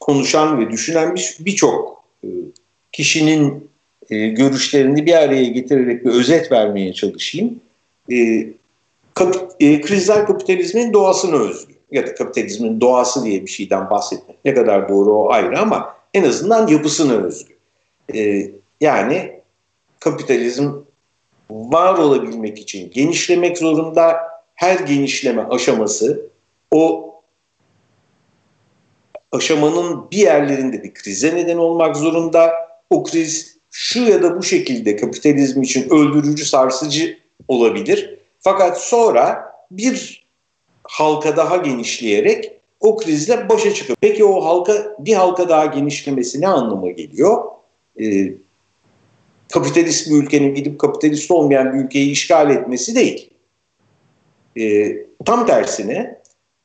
konuşan 0.00 0.60
ve 0.60 0.70
düşünen 0.70 1.16
birçok 1.40 2.04
bir 2.22 2.28
e, 2.28 2.32
kişinin 2.92 3.70
e, 4.10 4.28
görüşlerini 4.28 5.06
bir 5.06 5.14
araya 5.14 5.44
getirerek 5.44 6.04
bir 6.04 6.10
özet 6.10 6.52
vermeye 6.52 6.92
çalışayım. 6.92 7.60
E, 8.12 8.46
kap, 9.14 9.58
krizler 9.60 10.26
kapitalizmin 10.26 10.92
doğasına 10.92 11.36
özgü 11.36 11.75
ya 11.90 12.06
da 12.06 12.14
kapitalizmin 12.14 12.80
doğası 12.80 13.24
diye 13.24 13.42
bir 13.42 13.50
şeyden 13.50 13.90
bahsetmek 13.90 14.44
ne 14.44 14.54
kadar 14.54 14.88
doğru 14.88 15.14
o 15.14 15.30
ayrı 15.30 15.58
ama 15.58 15.96
en 16.14 16.24
azından 16.24 16.66
yapısına 16.66 17.12
özgü. 17.12 17.56
E, 18.14 18.50
yani 18.80 19.40
kapitalizm 20.00 20.72
var 21.50 21.98
olabilmek 21.98 22.58
için 22.58 22.90
genişlemek 22.90 23.58
zorunda. 23.58 24.16
Her 24.54 24.78
genişleme 24.78 25.42
aşaması 25.42 26.30
o 26.70 27.14
aşamanın 29.32 30.10
bir 30.10 30.18
yerlerinde 30.18 30.82
bir 30.82 30.94
krize 30.94 31.34
neden 31.34 31.56
olmak 31.56 31.96
zorunda. 31.96 32.52
O 32.90 33.04
kriz 33.04 33.58
şu 33.70 34.02
ya 34.02 34.22
da 34.22 34.38
bu 34.38 34.42
şekilde 34.42 34.96
kapitalizm 34.96 35.62
için 35.62 35.90
öldürücü, 35.90 36.44
sarsıcı 36.44 37.18
olabilir. 37.48 38.18
Fakat 38.40 38.82
sonra 38.82 39.52
bir 39.70 40.25
halka 40.88 41.36
daha 41.36 41.56
genişleyerek 41.56 42.52
o 42.80 42.96
krizle 42.96 43.48
başa 43.48 43.74
çıkıyor. 43.74 43.96
Peki 44.00 44.24
o 44.24 44.44
halka 44.44 44.96
bir 44.98 45.14
halka 45.14 45.48
daha 45.48 45.66
genişlemesi 45.66 46.40
ne 46.40 46.48
anlama 46.48 46.90
geliyor? 46.90 47.44
Ee, 48.00 48.32
kapitalist 49.52 50.10
bir 50.10 50.16
ülkenin 50.16 50.54
gidip 50.54 50.78
kapitalist 50.78 51.30
olmayan 51.30 51.74
bir 51.74 51.84
ülkeyi 51.84 52.10
işgal 52.10 52.50
etmesi 52.50 52.94
değil. 52.94 53.30
Ee, 54.58 54.96
tam 55.24 55.46
tersine 55.46 56.20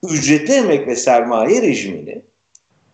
ücretli 0.10 0.54
emek 0.54 0.88
ve 0.88 0.96
sermaye 0.96 1.62
rejimini 1.62 2.22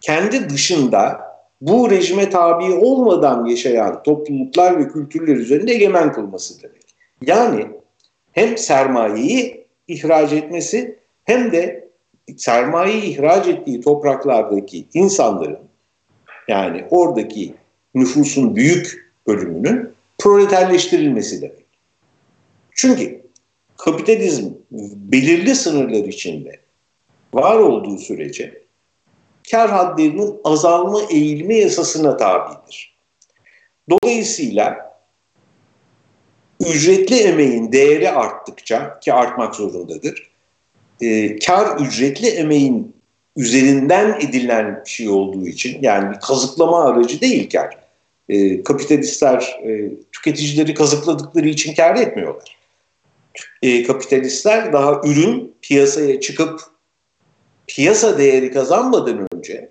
kendi 0.02 0.50
dışında 0.50 1.28
bu 1.62 1.92
rejime 1.92 2.30
tabi 2.30 2.74
olmadan 2.74 3.46
yaşayan 3.46 4.04
topluluklar 4.04 4.80
ve 4.80 4.88
kültürler 4.88 5.36
üzerinde 5.36 5.72
egemen 5.72 6.14
kılması 6.14 6.64
demek. 6.64 6.96
Yani 7.22 7.68
hem 8.32 8.58
sermayeyi 8.58 9.66
ihraç 9.88 10.34
etmesi 10.34 11.00
hem 11.28 11.52
de 11.52 11.90
sermayeyi 12.38 13.04
ihraç 13.04 13.48
ettiği 13.48 13.82
topraklardaki 13.82 14.88
insanların 14.94 15.60
yani 16.48 16.86
oradaki 16.90 17.54
nüfusun 17.96 18.56
büyük 18.56 19.14
bölümünün 19.28 19.94
proleterleştirilmesi 20.18 21.42
demek. 21.42 21.66
Çünkü 22.72 23.22
kapitalizm 23.78 24.50
belirli 24.72 25.56
sınırlar 25.56 26.04
içinde 26.04 26.60
var 27.34 27.56
olduğu 27.56 27.98
sürece 27.98 28.64
kar 29.52 29.70
hadlerinin 29.70 30.36
azalma 30.44 31.02
eğilme 31.10 31.56
yasasına 31.56 32.18
tabidir. 32.18 32.98
Dolayısıyla 33.90 34.98
ücretli 36.60 37.16
emeğin 37.16 37.72
değeri 37.72 38.12
arttıkça 38.12 39.00
ki 39.00 39.14
artmak 39.14 39.56
zorundadır. 39.56 40.27
E, 41.01 41.39
kar 41.39 41.80
ücretli 41.80 42.27
emeğin 42.27 42.96
üzerinden 43.36 44.20
edilen 44.20 44.82
bir 44.86 44.89
şey 44.89 45.10
olduğu 45.10 45.48
için 45.48 45.77
yani 45.82 46.16
bir 46.16 46.20
kazıklama 46.20 46.86
aracı 46.86 47.22
değil 47.22 47.50
kar. 47.50 47.77
E, 48.30 48.63
kapitalistler 48.63 49.60
e, 49.63 49.92
tüketicileri 50.12 50.74
kazıkladıkları 50.74 51.48
için 51.48 51.75
kar 51.75 51.96
etmiyorlar. 51.96 52.58
E, 53.62 53.84
kapitalistler 53.84 54.74
daha 54.74 55.01
ürün 55.06 55.56
piyasaya 55.62 56.20
çıkıp 56.20 56.62
piyasa 57.68 58.18
değeri 58.18 58.51
kazanmadan 58.51 59.27
önce 59.34 59.70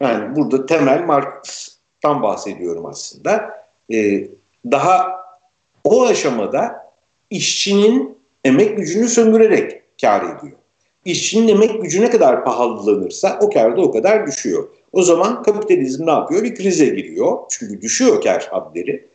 yani 0.00 0.36
burada 0.36 0.66
temel 0.66 1.04
Marx'tan 1.04 2.22
bahsediyorum 2.22 2.86
aslında. 2.86 3.64
E, 3.92 4.28
daha 4.70 5.24
o 5.84 6.06
aşamada 6.06 6.92
işçinin 7.30 8.18
emek 8.44 8.76
gücünü 8.76 9.08
sömürerek 9.08 9.82
kar 10.00 10.20
ediyor. 10.22 10.58
İşçinin 11.04 11.48
emek 11.48 11.82
gücü 11.82 12.00
ne 12.00 12.10
kadar 12.10 12.44
pahalılanırsa 12.44 13.38
o 13.42 13.50
kar 13.50 13.76
da 13.76 13.82
o 13.82 13.92
kadar 13.92 14.26
düşüyor. 14.26 14.68
O 14.92 15.02
zaman 15.02 15.42
kapitalizm 15.42 16.06
ne 16.06 16.10
yapıyor? 16.10 16.42
Bir 16.42 16.54
krize 16.54 16.86
giriyor. 16.86 17.38
Çünkü 17.50 17.82
düşüyor 17.82 18.22
kar 18.22 18.48
hadleri. 18.50 19.08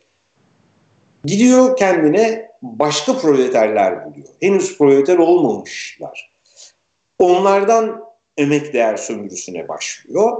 Gidiyor 1.24 1.76
kendine 1.76 2.50
başka 2.62 3.18
proleterler 3.18 4.04
buluyor. 4.04 4.28
Henüz 4.40 4.78
proleter 4.78 5.18
olmamışlar. 5.18 6.30
Onlardan 7.18 8.04
emek 8.36 8.72
değer 8.72 8.96
sömürüsüne 8.96 9.68
başlıyor. 9.68 10.36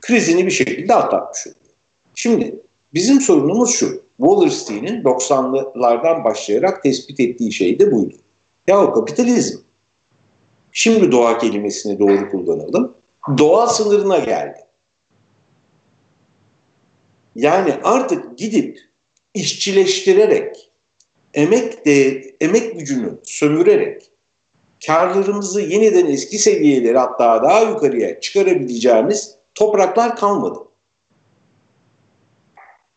Krizini 0.00 0.46
bir 0.46 0.50
şekilde 0.50 0.94
atlatmış 0.94 1.46
oluyor. 1.46 1.74
Şimdi 2.14 2.54
bizim 2.94 3.20
sorunumuz 3.20 3.74
şu. 3.74 4.07
Wallerstein'in 4.20 5.02
90'lardan 5.02 6.24
başlayarak 6.24 6.82
tespit 6.82 7.20
ettiği 7.20 7.52
şey 7.52 7.78
de 7.78 7.92
buydu. 7.92 8.14
Ya 8.66 8.82
o 8.82 8.92
kapitalizm. 8.92 9.58
Şimdi 10.72 11.12
doğa 11.12 11.38
kelimesini 11.38 11.98
doğru 11.98 12.30
kullanalım. 12.30 12.94
Doğa 13.38 13.66
sınırına 13.66 14.18
geldi. 14.18 14.58
Yani 17.34 17.74
artık 17.82 18.38
gidip 18.38 18.80
işçileştirerek, 19.34 20.70
emek 21.34 21.86
de 21.86 22.08
emek 22.40 22.78
gücünü 22.78 23.18
sömürerek 23.22 24.10
karlarımızı 24.86 25.60
yeniden 25.60 26.06
eski 26.06 26.38
seviyelere 26.38 26.98
hatta 26.98 27.42
daha 27.42 27.60
yukarıya 27.60 28.20
çıkarabileceğimiz 28.20 29.34
topraklar 29.54 30.16
kalmadı. 30.16 30.67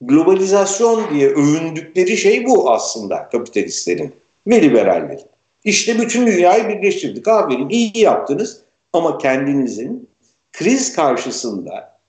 Globalizasyon 0.01 1.09
diye 1.13 1.29
övündükleri 1.29 2.17
şey 2.17 2.45
bu 2.45 2.71
aslında 2.71 3.29
kapitalistlerin 3.31 4.15
ve 4.47 4.61
liberallerin. 4.61 5.25
İşte 5.63 5.99
bütün 5.99 6.27
dünyayı 6.27 6.67
birleştirdik. 6.67 7.27
Aferin 7.27 7.69
iyi 7.69 7.97
yaptınız 7.97 8.61
ama 8.93 9.17
kendinizin 9.17 10.09
kriz 10.51 10.95
karşısında 10.95 11.99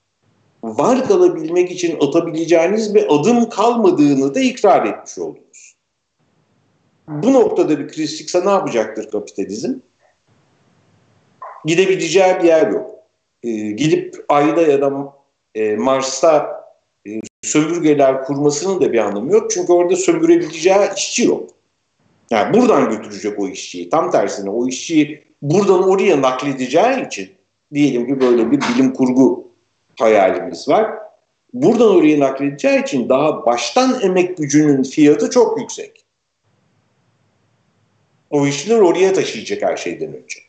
var 0.63 1.07
kalabilmek 1.07 1.71
için 1.71 1.99
atabileceğiniz 2.07 2.95
bir 2.95 3.19
adım 3.19 3.49
kalmadığını 3.49 4.35
da 4.35 4.39
ikrar 4.39 4.85
etmiş 4.85 5.17
oldunuz. 5.17 5.75
Bu 7.07 7.33
noktada 7.33 7.79
bir 7.79 7.87
kriz 7.87 8.17
çıksa 8.17 8.43
ne 8.43 8.49
yapacaktır 8.49 9.11
kapitalizm? 9.11 9.73
Gidebileceği 11.65 12.35
bir 12.39 12.43
yer 12.43 12.67
yok. 12.67 12.91
Ee, 13.43 13.49
gidip 13.51 14.25
ayda 14.29 14.61
ya 14.61 14.81
da 14.81 15.13
e, 15.55 15.75
Mars'ta 15.75 16.62
sömürgeler 17.43 18.23
kurmasının 18.23 18.81
da 18.81 18.93
bir 18.93 18.97
anlamı 18.97 19.31
yok. 19.31 19.51
Çünkü 19.51 19.73
orada 19.73 19.95
sömürebileceği 19.95 20.77
işçi 20.95 21.25
yok. 21.25 21.49
Yani 22.31 22.53
buradan 22.53 22.89
götürecek 22.89 23.39
o 23.39 23.47
işçiyi. 23.47 23.89
Tam 23.89 24.11
tersine 24.11 24.49
o 24.49 24.67
işçiyi 24.67 25.23
buradan 25.41 25.89
oraya 25.89 26.21
nakledeceği 26.21 27.07
için 27.07 27.31
diyelim 27.73 28.07
ki 28.07 28.21
böyle 28.21 28.51
bir 28.51 28.61
bilim 28.61 28.93
kurgu 28.93 29.47
hayalimiz 29.99 30.67
var. 30.67 30.91
Buradan 31.53 31.95
oraya 31.95 32.19
nakledeceği 32.19 32.83
için 32.83 33.09
daha 33.09 33.45
baştan 33.45 34.01
emek 34.01 34.37
gücünün 34.37 34.83
fiyatı 34.83 35.29
çok 35.29 35.59
yüksek. 35.59 36.05
O 38.29 38.47
işçiler 38.47 38.79
oraya 38.79 39.13
taşıyacak 39.13 39.61
her 39.61 39.77
şeyden 39.77 40.13
önce. 40.13 40.39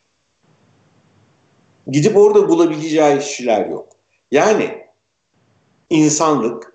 Gidip 1.87 2.17
orada 2.17 2.49
bulabileceği 2.49 3.19
işçiler 3.19 3.67
yok. 3.67 3.89
Yani 4.31 4.85
insanlık 5.91 6.74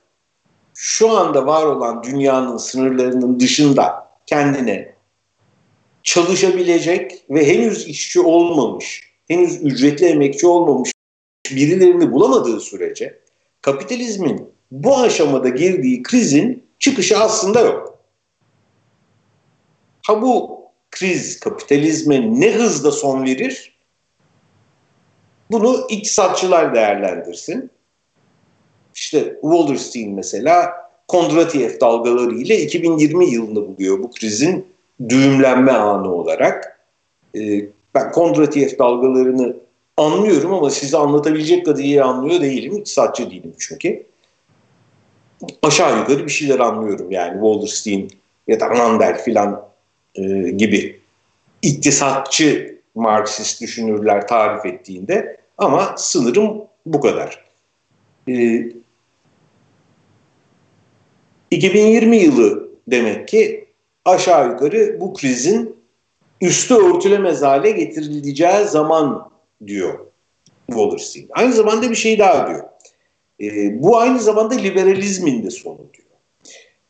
şu 0.81 1.09
anda 1.11 1.45
var 1.45 1.65
olan 1.65 2.03
dünyanın 2.03 2.57
sınırlarının 2.57 3.39
dışında 3.39 4.11
kendine 4.25 4.95
çalışabilecek 6.03 7.25
ve 7.29 7.47
henüz 7.47 7.87
işçi 7.87 8.19
olmamış, 8.19 9.13
henüz 9.27 9.63
ücretli 9.63 10.05
emekçi 10.05 10.47
olmamış 10.47 10.91
birilerini 11.51 12.11
bulamadığı 12.11 12.59
sürece 12.59 13.19
kapitalizmin 13.61 14.53
bu 14.71 14.97
aşamada 14.97 15.49
girdiği 15.49 16.03
krizin 16.03 16.69
çıkışı 16.79 17.17
aslında 17.17 17.59
yok. 17.59 17.99
Ha 20.07 20.21
bu 20.21 20.61
kriz 20.91 21.39
kapitalizme 21.39 22.39
ne 22.39 22.51
hızda 22.51 22.91
son 22.91 23.25
verir? 23.25 23.77
Bunu 25.51 25.87
iktisatçılar 25.89 26.75
değerlendirsin. 26.75 27.71
İşte 28.95 29.38
Wallerstein 29.41 30.13
mesela 30.13 30.73
Kondratiev 31.08 31.80
dalgaları 31.80 32.36
ile 32.36 32.58
2020 32.62 33.30
yılını 33.30 33.67
buluyor 33.67 33.99
bu 33.99 34.12
krizin 34.12 34.65
düğümlenme 35.10 35.71
anı 35.71 36.13
olarak. 36.13 36.80
Ee, 37.36 37.65
ben 37.95 38.12
Kondratiev 38.12 38.78
dalgalarını 38.80 39.56
anlıyorum 39.97 40.54
ama 40.54 40.69
size 40.69 40.97
anlatabilecek 40.97 41.65
kadar 41.65 41.84
iyi 41.84 42.04
anlıyor 42.04 42.41
değilim. 42.41 42.78
İktisatçı 42.78 43.32
değilim 43.32 43.54
çünkü. 43.60 44.04
Aşağı 45.62 45.99
yukarı 45.99 46.25
bir 46.25 46.32
şeyler 46.32 46.60
anlıyorum 46.60 47.12
yani 47.12 47.34
Wallerstein 47.34 48.12
ya 48.47 48.60
da 48.60 48.69
Randel 48.69 49.23
filan 49.23 49.65
e, 50.15 50.49
gibi 50.49 50.99
iktisatçı 51.62 52.80
Marksist 52.95 53.62
düşünürler 53.62 54.28
tarif 54.28 54.65
ettiğinde 54.65 55.38
ama 55.58 55.95
sınırım 55.97 56.62
bu 56.86 57.02
kadar. 57.02 57.45
E, 58.30 58.63
2020 61.51 62.17
yılı 62.17 62.69
demek 62.88 63.27
ki 63.27 63.65
aşağı 64.05 64.51
yukarı 64.51 64.97
bu 65.01 65.13
krizin 65.13 65.75
üstü 66.41 66.75
örtülemez 66.75 67.41
hale 67.41 67.71
getirileceği 67.71 68.67
zaman 68.67 69.29
diyor 69.67 69.99
Wallerstein. 70.67 71.27
Aynı 71.31 71.53
zamanda 71.53 71.89
bir 71.89 71.95
şey 71.95 72.19
daha 72.19 72.47
diyor. 72.47 72.63
E, 73.41 73.81
bu 73.83 73.97
aynı 73.97 74.19
zamanda 74.19 74.55
liberalizmin 74.55 75.43
de 75.43 75.49
sonu 75.49 75.77
diyor. 75.77 76.07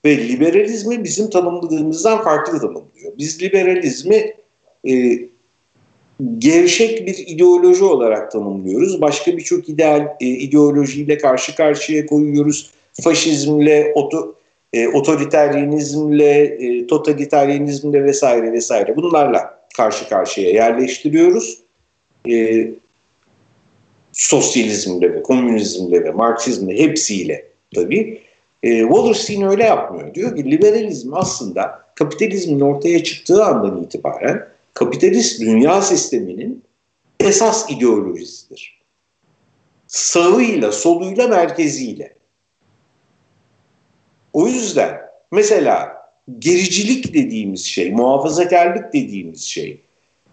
ve 0.05 0.27
liberalizmi 0.27 1.03
bizim 1.03 1.29
tanımladığımızdan 1.29 2.23
farklı 2.23 2.59
tanımlıyor. 2.59 3.13
Biz 3.17 3.41
liberalizmi 3.41 4.33
e, 4.89 5.19
gevşek 6.37 7.07
bir 7.07 7.17
ideoloji 7.27 7.83
olarak 7.83 8.31
tanımlıyoruz. 8.31 9.01
Başka 9.01 9.37
birçok 9.37 9.69
ideal 9.69 10.15
e, 10.21 10.25
ideolojiyle 10.25 11.17
karşı 11.17 11.55
karşıya 11.55 12.05
koyuyoruz. 12.05 12.71
Faşizmle, 13.01 13.91
oto, 13.95 14.35
e, 14.73 14.87
otoriteryenizmle, 14.87 16.43
e, 16.43 16.87
totaliteryenizmle 16.87 18.03
vesaire 18.03 18.51
vesaire 18.51 18.95
bunlarla 18.95 19.59
karşı 19.77 20.09
karşıya 20.09 20.49
yerleştiriyoruz. 20.49 21.59
E, 22.29 22.67
sosyalizmle 24.11 25.13
ve 25.13 25.23
komünizmle 25.23 26.03
ve 26.03 26.11
marksizmle 26.11 26.77
hepsiyle 26.77 27.45
tabii. 27.75 28.21
E, 28.63 28.81
Wallerstein 28.81 29.41
öyle 29.41 29.63
yapmıyor. 29.63 30.13
Diyor 30.13 30.35
ki 30.35 30.51
liberalizm 30.51 31.13
aslında 31.13 31.81
kapitalizmin 31.95 32.59
ortaya 32.59 33.03
çıktığı 33.03 33.45
andan 33.45 33.83
itibaren 33.83 34.47
kapitalist 34.73 35.41
dünya 35.41 35.81
sisteminin 35.81 36.63
esas 37.19 37.71
ideolojisidir. 37.71 38.79
Sağıyla, 39.87 40.71
soluyla, 40.71 41.27
merkeziyle. 41.27 42.18
O 44.33 44.47
yüzden 44.47 45.01
mesela 45.31 45.99
gericilik 46.39 47.13
dediğimiz 47.13 47.65
şey, 47.65 47.91
muhafazakarlık 47.91 48.93
dediğimiz 48.93 49.41
şey, 49.41 49.81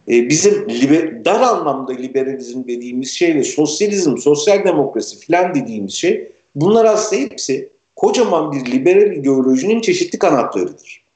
e, 0.08 0.28
bizim 0.28 0.70
liber, 0.70 1.24
dar 1.24 1.40
anlamda 1.40 1.92
liberalizm 1.92 2.68
dediğimiz 2.68 3.10
şey 3.10 3.34
ve 3.34 3.44
sosyalizm, 3.44 4.18
sosyal 4.18 4.64
demokrasi 4.64 5.18
filan 5.18 5.54
dediğimiz 5.54 5.94
şey 5.94 6.32
bunlar 6.54 6.84
aslında 6.84 7.22
hepsi 7.22 7.68
kocaman 7.96 8.52
bir 8.52 8.72
liberal 8.72 9.12
ideolojinin 9.12 9.80
çeşitli 9.80 10.18
kanatlarıdır. 10.18 11.06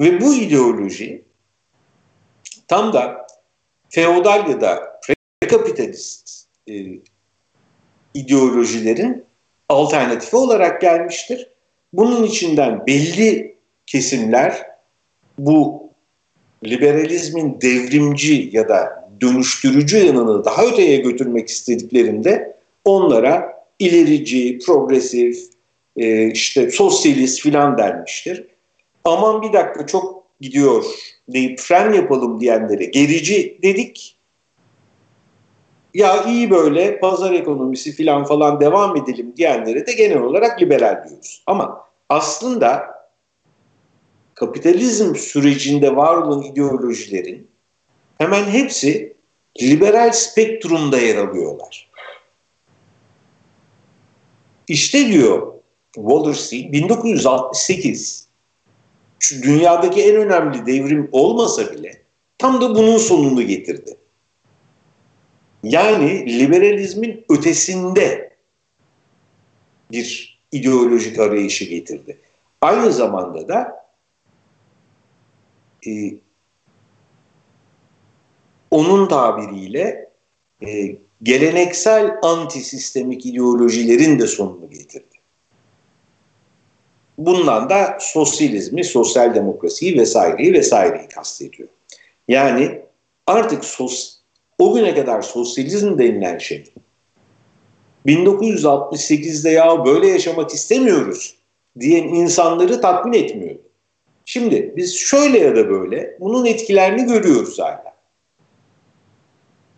Ve 0.00 0.20
bu 0.20 0.34
ideoloji 0.34 1.22
tam 2.68 2.92
da 2.92 3.26
feodal 3.88 4.50
ya 4.50 4.60
da 4.60 5.00
prekapitalist 5.40 6.46
e, 6.68 6.74
ideolojilerin 8.14 9.24
alternatifi 9.68 10.36
olarak 10.36 10.80
gelmiştir. 10.80 11.48
Bunun 11.92 12.24
içinden 12.24 12.86
belli 12.86 13.56
kesimler 13.86 14.66
bu 15.38 15.88
liberalizmin 16.64 17.60
devrimci 17.60 18.50
ya 18.52 18.68
da 18.68 19.08
dönüştürücü 19.20 19.98
yanını 19.98 20.44
daha 20.44 20.66
öteye 20.66 20.96
götürmek 20.96 21.48
istediklerinde 21.48 22.56
onlara 22.84 23.64
ilerici, 23.78 24.58
progresif, 24.58 25.48
e, 25.96 26.30
işte 26.30 26.70
sosyalist 26.70 27.40
filan 27.40 27.78
denmiştir. 27.78 28.46
Aman 29.04 29.42
bir 29.42 29.52
dakika 29.52 29.86
çok 29.86 30.24
gidiyor 30.40 30.84
deyip 31.28 31.58
fren 31.58 31.92
yapalım 31.92 32.40
diyenlere 32.40 32.84
gerici 32.84 33.58
dedik. 33.62 34.13
Ya 35.94 36.24
iyi 36.24 36.50
böyle 36.50 37.00
pazar 37.00 37.32
ekonomisi 37.32 37.92
filan 37.92 38.24
falan 38.24 38.60
devam 38.60 38.96
edelim 38.96 39.32
diyenlere 39.36 39.86
de 39.86 39.92
genel 39.92 40.18
olarak 40.18 40.62
liberal 40.62 41.04
diyoruz. 41.08 41.42
Ama 41.46 41.84
aslında 42.08 42.94
kapitalizm 44.34 45.14
sürecinde 45.14 45.96
var 45.96 46.16
olan 46.16 46.42
ideolojilerin 46.42 47.48
hemen 48.18 48.44
hepsi 48.44 49.16
liberal 49.62 50.12
spektrumda 50.12 50.98
yer 50.98 51.16
alıyorlar. 51.16 51.90
İşte 54.68 55.08
diyor 55.08 55.52
Wallerstein 55.94 56.72
1968 56.72 58.28
şu 59.18 59.42
dünyadaki 59.42 60.02
en 60.02 60.16
önemli 60.16 60.66
devrim 60.66 61.08
olmasa 61.12 61.72
bile 61.72 62.02
tam 62.38 62.60
da 62.60 62.74
bunun 62.74 62.98
sonunu 62.98 63.42
getirdi. 63.42 63.96
Yani 65.64 66.38
liberalizmin 66.38 67.24
ötesinde 67.28 68.36
bir 69.90 70.38
ideolojik 70.52 71.18
arayışı 71.18 71.64
getirdi. 71.64 72.20
Aynı 72.60 72.92
zamanda 72.92 73.48
da 73.48 73.86
e, 75.86 75.90
onun 78.70 79.08
tabiriyle 79.08 80.10
e, 80.66 80.96
geleneksel 81.22 82.18
antisistemik 82.22 83.26
ideolojilerin 83.26 84.18
de 84.18 84.26
sonunu 84.26 84.70
getirdi. 84.70 85.14
Bundan 87.18 87.70
da 87.70 87.98
sosyalizmi, 88.00 88.84
sosyal 88.84 89.34
demokrasiyi 89.34 89.98
vesaireyi 89.98 90.52
vesaireyi 90.52 91.08
kastediyor. 91.08 91.68
Yani 92.28 92.82
artık 93.26 93.64
sos, 93.64 94.13
o 94.58 94.74
güne 94.74 94.94
kadar 94.94 95.22
sosyalizm 95.22 95.98
denilen 95.98 96.38
şey 96.38 96.64
1968'de 98.06 99.50
ya 99.50 99.84
böyle 99.84 100.08
yaşamak 100.08 100.50
istemiyoruz 100.54 101.36
diyen 101.80 102.04
insanları 102.04 102.80
tatmin 102.80 103.12
etmiyor. 103.12 103.56
Şimdi 104.24 104.72
biz 104.76 104.96
şöyle 104.96 105.38
ya 105.38 105.56
da 105.56 105.70
böyle 105.70 106.16
bunun 106.20 106.44
etkilerini 106.44 107.06
görüyoruz 107.06 107.58
hala. 107.58 107.94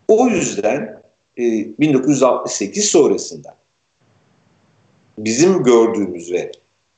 O 0.07 0.27
yüzden 0.27 1.01
e, 1.37 1.43
1968 1.79 2.85
sonrasında 2.85 3.55
bizim 5.17 5.63
gördüğümüz 5.63 6.31
ve 6.31 6.51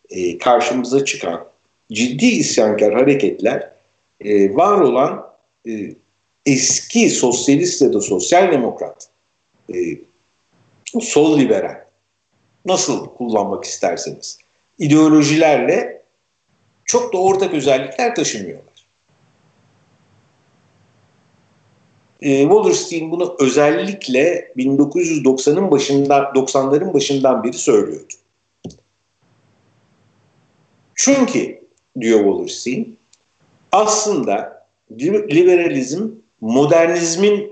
e, 0.09 0.37
karşımıza 0.37 1.05
çıkan 1.05 1.45
ciddi 1.91 2.25
isyankar 2.25 2.93
hareketler 2.93 3.71
e, 4.21 4.55
var 4.55 4.81
olan 4.81 5.29
e, 5.67 5.71
eski 6.51 7.09
sosyalist 7.09 7.81
ya 7.81 7.93
da 7.93 8.01
sosyal 8.01 8.51
demokrat, 8.51 9.09
e, 9.73 9.75
sol 11.01 11.39
liberal 11.39 11.85
nasıl 12.65 13.09
kullanmak 13.09 13.63
isterseniz 13.63 14.37
ideolojilerle 14.79 16.01
çok 16.85 17.13
da 17.13 17.17
ortak 17.17 17.53
özellikler 17.53 18.15
taşımıyorlar. 18.15 18.87
E, 22.21 22.41
Wallerstein 22.41 23.11
bunu 23.11 23.35
özellikle 23.39 24.51
1990'ın 24.57 25.71
başında 25.71 26.17
90'ların 26.17 26.93
başından 26.93 27.43
beri 27.43 27.57
söylüyordu. 27.57 28.13
Çünkü 30.95 31.61
diyor 32.01 32.19
Wallerstein 32.19 32.97
aslında 33.71 34.65
liberalizm 35.01 36.07
modernizmin 36.41 37.51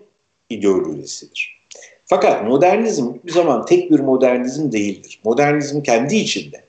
ideolojisidir. 0.49 1.57
Fakat 2.05 2.47
modernizm 2.47 3.07
bir 3.25 3.31
zaman 3.31 3.65
tek 3.65 3.91
bir 3.91 3.99
modernizm 3.99 4.71
değildir. 4.71 5.19
Modernizm 5.23 5.81
kendi 5.81 6.15
içinde. 6.15 6.61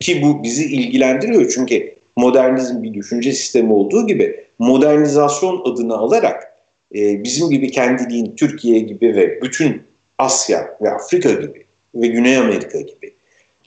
Ki 0.00 0.22
bu 0.22 0.42
bizi 0.42 0.64
ilgilendiriyor 0.64 1.52
çünkü 1.54 1.94
modernizm 2.16 2.82
bir 2.82 2.94
düşünce 2.94 3.32
sistemi 3.32 3.72
olduğu 3.72 4.06
gibi 4.06 4.44
modernizasyon 4.58 5.62
adını 5.64 5.98
alarak 5.98 6.56
e, 6.94 7.24
bizim 7.24 7.50
gibi 7.50 7.70
kendiliğin 7.70 8.36
Türkiye 8.36 8.78
gibi 8.80 9.16
ve 9.16 9.42
bütün 9.42 9.82
Asya 10.18 10.76
ve 10.82 10.90
Afrika 10.90 11.30
gibi 11.30 11.64
ve 11.94 12.06
Güney 12.06 12.36
Amerika 12.36 12.80
gibi 12.80 13.14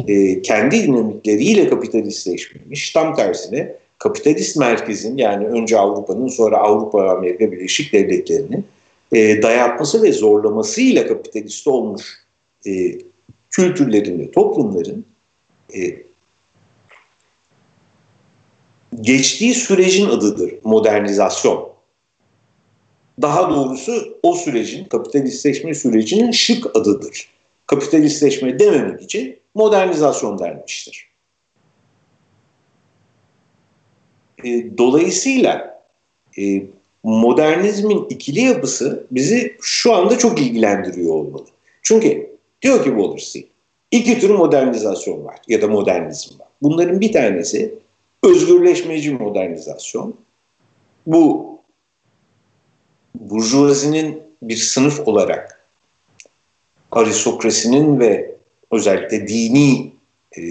e, 0.08 0.42
kendi 0.42 0.84
dinamikleriyle 0.84 1.70
kapitalistleşmemiş. 1.70 2.92
Tam 2.92 3.16
tersine 3.16 3.76
kapitalist 4.04 4.58
merkezin 4.58 5.18
yani 5.18 5.48
önce 5.48 5.80
Avrupa'nın 5.80 6.28
sonra 6.28 6.58
Avrupa 6.58 7.10
Amerika 7.10 7.52
Birleşik 7.52 7.94
Devletleri'nin 7.94 8.66
e, 9.12 9.42
dayatması 9.42 10.04
ve 10.04 10.12
zorlamasıyla 10.12 11.08
kapitalist 11.08 11.68
olmuş 11.68 12.04
e, 12.68 12.72
kültürlerin 13.50 14.20
ve 14.20 14.32
toplumların 14.32 15.06
e, 15.76 15.82
geçtiği 19.02 19.54
sürecin 19.54 20.10
adıdır 20.10 20.54
modernizasyon. 20.64 21.70
Daha 23.22 23.50
doğrusu 23.50 24.18
o 24.24 24.36
sürecin, 24.36 24.86
kapitalistleşme 24.86 25.74
sürecinin 25.74 26.32
şık 26.32 26.76
adıdır. 26.76 27.30
Kapitalistleşme 27.68 28.60
dememek 28.60 29.02
için 29.02 29.40
modernizasyon 29.56 30.40
denmiştir. 30.40 31.13
E, 34.44 34.78
dolayısıyla 34.78 35.84
e, 36.40 36.64
modernizmin 37.04 38.06
ikili 38.10 38.42
yapısı 38.42 39.08
bizi 39.12 39.58
şu 39.62 39.94
anda 39.94 40.18
çok 40.18 40.42
ilgilendiriyor 40.42 41.14
olmalı. 41.14 41.46
Çünkü 41.82 42.30
diyor 42.62 42.84
ki 42.84 42.90
Wallerstein, 42.90 43.48
iki 43.92 44.20
tür 44.20 44.30
modernizasyon 44.30 45.26
var 45.26 45.40
ya 45.48 45.62
da 45.62 45.68
modernizm 45.68 46.40
var. 46.40 46.48
Bunların 46.62 47.02
bir 47.02 47.14
tanesi 47.14 47.76
özgürleşmeci 48.24 49.12
modernizasyon. 49.12 50.16
Bu 51.08 51.54
burjuvazinin 53.16 54.24
bir 54.42 54.56
sınıf 54.56 55.08
olarak 55.08 55.66
aristokrasinin 56.92 58.00
ve 58.00 58.36
özellikle 58.72 59.28
dini 59.28 59.92
e, 60.38 60.42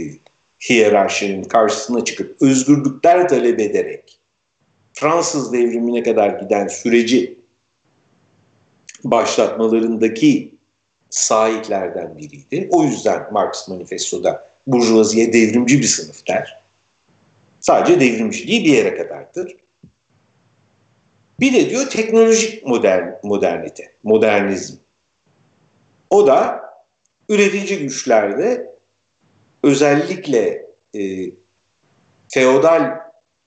hiyerarşinin 0.68 1.44
karşısına 1.44 2.04
çıkıp 2.04 2.42
özgürlükler 2.42 3.28
talep 3.28 3.60
ederek 3.60 4.18
Fransız 4.94 5.52
devrimine 5.52 6.02
kadar 6.02 6.40
giden 6.40 6.68
süreci 6.68 7.38
başlatmalarındaki 9.04 10.54
sahiplerden 11.10 12.18
biriydi. 12.18 12.68
O 12.70 12.84
yüzden 12.84 13.32
Marx 13.32 13.68
Manifesto'da 13.68 14.48
burjuvaziye 14.66 15.32
devrimci 15.32 15.78
bir 15.78 15.84
sınıf 15.84 16.26
der. 16.28 16.62
Sadece 17.60 18.00
devrimciliği 18.00 18.64
bir 18.64 18.72
yere 18.72 18.94
kadardır. 18.94 19.56
Bir 21.40 21.52
de 21.52 21.70
diyor 21.70 21.90
teknolojik 21.90 22.66
modern, 22.66 23.08
modernite, 23.22 23.92
modernizm. 24.02 24.74
O 26.10 26.26
da 26.26 26.62
üretici 27.28 27.78
güçlerde 27.78 28.71
özellikle 29.62 30.66
e, 30.94 31.30
feodal 32.28 32.98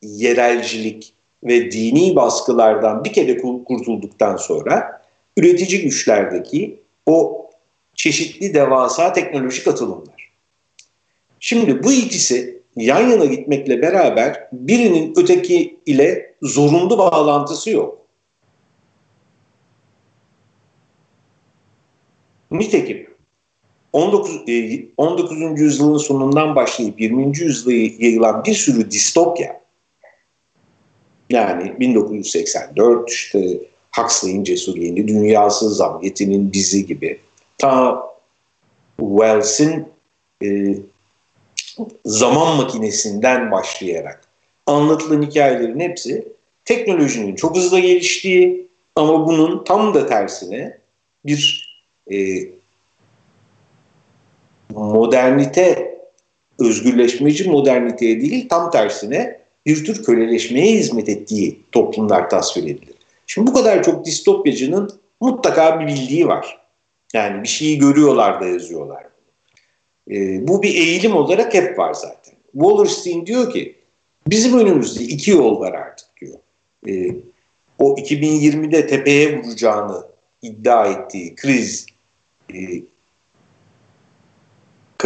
yerelcilik 0.02 1.14
ve 1.44 1.72
dini 1.72 2.16
baskılardan 2.16 3.04
bir 3.04 3.14
kere 3.14 3.38
kurtulduktan 3.38 4.38
sonra 4.38 5.02
üretici 5.38 5.82
güçlerdeki 5.82 6.80
o 7.06 7.50
çeşitli 7.96 8.54
devasa 8.54 9.14
teknolojik 9.14 9.68
atılımlar. 9.68 10.32
Şimdi 11.40 11.84
bu 11.84 11.92
ikisi 11.92 12.62
yan 12.76 13.10
yana 13.10 13.26
gitmekle 13.26 13.82
beraber 13.82 14.48
birinin 14.52 15.14
öteki 15.18 15.80
ile 15.86 16.36
zorunlu 16.42 16.98
bağlantısı 16.98 17.70
yok. 17.70 18.06
Nitekim 22.52 23.05
19, 23.96 24.42
19. 24.98 25.42
E, 25.42 25.46
yüzyılın 25.46 25.98
sonundan 25.98 26.56
başlayıp 26.56 27.02
20. 27.02 27.38
yüzyıla 27.38 27.74
yayılan 28.00 28.44
bir 28.46 28.54
sürü 28.54 28.92
distopya 28.92 29.62
yani 31.30 31.80
1984 31.80 33.10
işte 33.10 33.60
Huxley'in 33.98 34.44
Cesur 34.44 34.78
Yeni 34.78 35.08
Dünyası, 35.08 35.70
Zamyeti'nin 35.70 36.54
Bizi 36.54 36.86
gibi 36.86 37.20
ta 37.58 38.04
Wells'in 39.00 39.86
e, 40.44 40.76
zaman 42.06 42.58
makinesinden 42.58 43.52
başlayarak 43.52 44.22
anlatılan 44.68 45.22
hikayelerin 45.22 45.80
hepsi 45.80 46.28
teknolojinin 46.66 47.36
çok 47.36 47.58
hızlı 47.58 47.80
geliştiği 47.80 48.68
ama 48.96 49.28
bunun 49.28 49.64
tam 49.64 49.94
da 49.94 50.08
tersine 50.08 50.78
bir 51.26 51.70
e, 52.12 52.16
modernite, 54.70 55.98
özgürleşmeci 56.60 57.50
moderniteye 57.50 58.22
değil 58.22 58.50
tam 58.50 58.72
tersine 58.72 59.40
bir 59.66 59.86
tür 59.86 60.04
köleleşmeye 60.04 60.74
hizmet 60.74 61.10
ettiği 61.10 61.60
toplumlar 61.72 62.30
tasvir 62.30 62.64
edilir. 62.64 62.96
Şimdi 63.28 63.48
bu 63.48 63.54
kadar 63.54 63.84
çok 63.84 64.06
distopyacının 64.06 65.00
mutlaka 65.22 65.80
bir 65.80 65.88
bildiği 65.88 66.28
var. 66.28 66.62
Yani 67.14 67.44
bir 67.44 67.48
şeyi 67.48 67.78
görüyorlar 67.78 68.42
da 68.42 68.46
yazıyorlar. 68.46 69.04
E, 70.12 70.48
bu 70.48 70.64
bir 70.64 70.76
eğilim 70.76 71.16
olarak 71.16 71.54
hep 71.54 71.80
var 71.80 71.94
zaten. 71.94 72.34
Wallerstein 72.52 73.26
diyor 73.26 73.54
ki 73.54 73.76
bizim 74.28 74.60
önümüzde 74.60 75.04
iki 75.04 75.32
yol 75.32 75.60
var 75.60 75.74
artık 75.74 76.08
diyor. 76.22 76.38
E, 76.88 77.16
o 77.80 77.96
2020'de 77.96 78.88
tepeye 78.88 79.44
vuracağını 79.44 80.04
iddia 80.42 80.86
ettiği 80.86 81.36
kriz 81.36 81.86
e, 82.54 82.58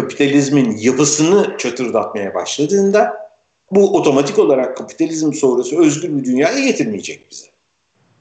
kapitalizmin 0.01 0.77
yapısını 0.77 1.57
çatırdatmaya 1.57 2.33
başladığında 2.33 3.29
bu 3.71 3.97
otomatik 3.97 4.39
olarak 4.39 4.77
kapitalizm 4.77 5.33
sonrası 5.33 5.79
özgür 5.79 6.17
bir 6.17 6.23
dünyaya 6.23 6.59
getirmeyecek 6.59 7.31
bize. 7.31 7.47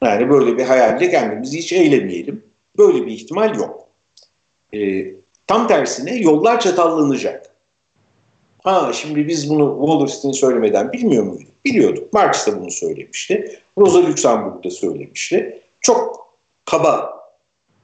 Yani 0.05 0.31
böyle 0.31 0.59
bir 0.59 0.65
hayalle 0.65 1.11
kendimizi 1.11 1.59
hiç 1.59 1.73
eylemeyelim. 1.73 2.45
Böyle 2.79 3.07
bir 3.07 3.13
ihtimal 3.13 3.57
yok. 3.57 3.89
E, 4.75 5.07
tam 5.47 5.69
tersine 5.69 6.17
yollar 6.17 6.61
çatallanacak. 6.61 7.51
Ha 8.63 8.93
şimdi 8.95 9.29
biz 9.29 9.51
bunu 9.51 9.77
Wallerstein 9.81 10.33
söylemeden 10.33 10.93
bilmiyor 10.93 11.25
muyduk? 11.25 11.65
Biliyorduk. 11.65 12.13
Marx 12.13 12.47
da 12.47 12.61
bunu 12.61 12.71
söylemişti. 12.71 13.61
Rosa 13.79 13.99
Luxemburg 13.99 14.65
da 14.65 14.71
söylemişti. 14.71 15.63
Çok 15.81 16.29
kaba 16.65 17.19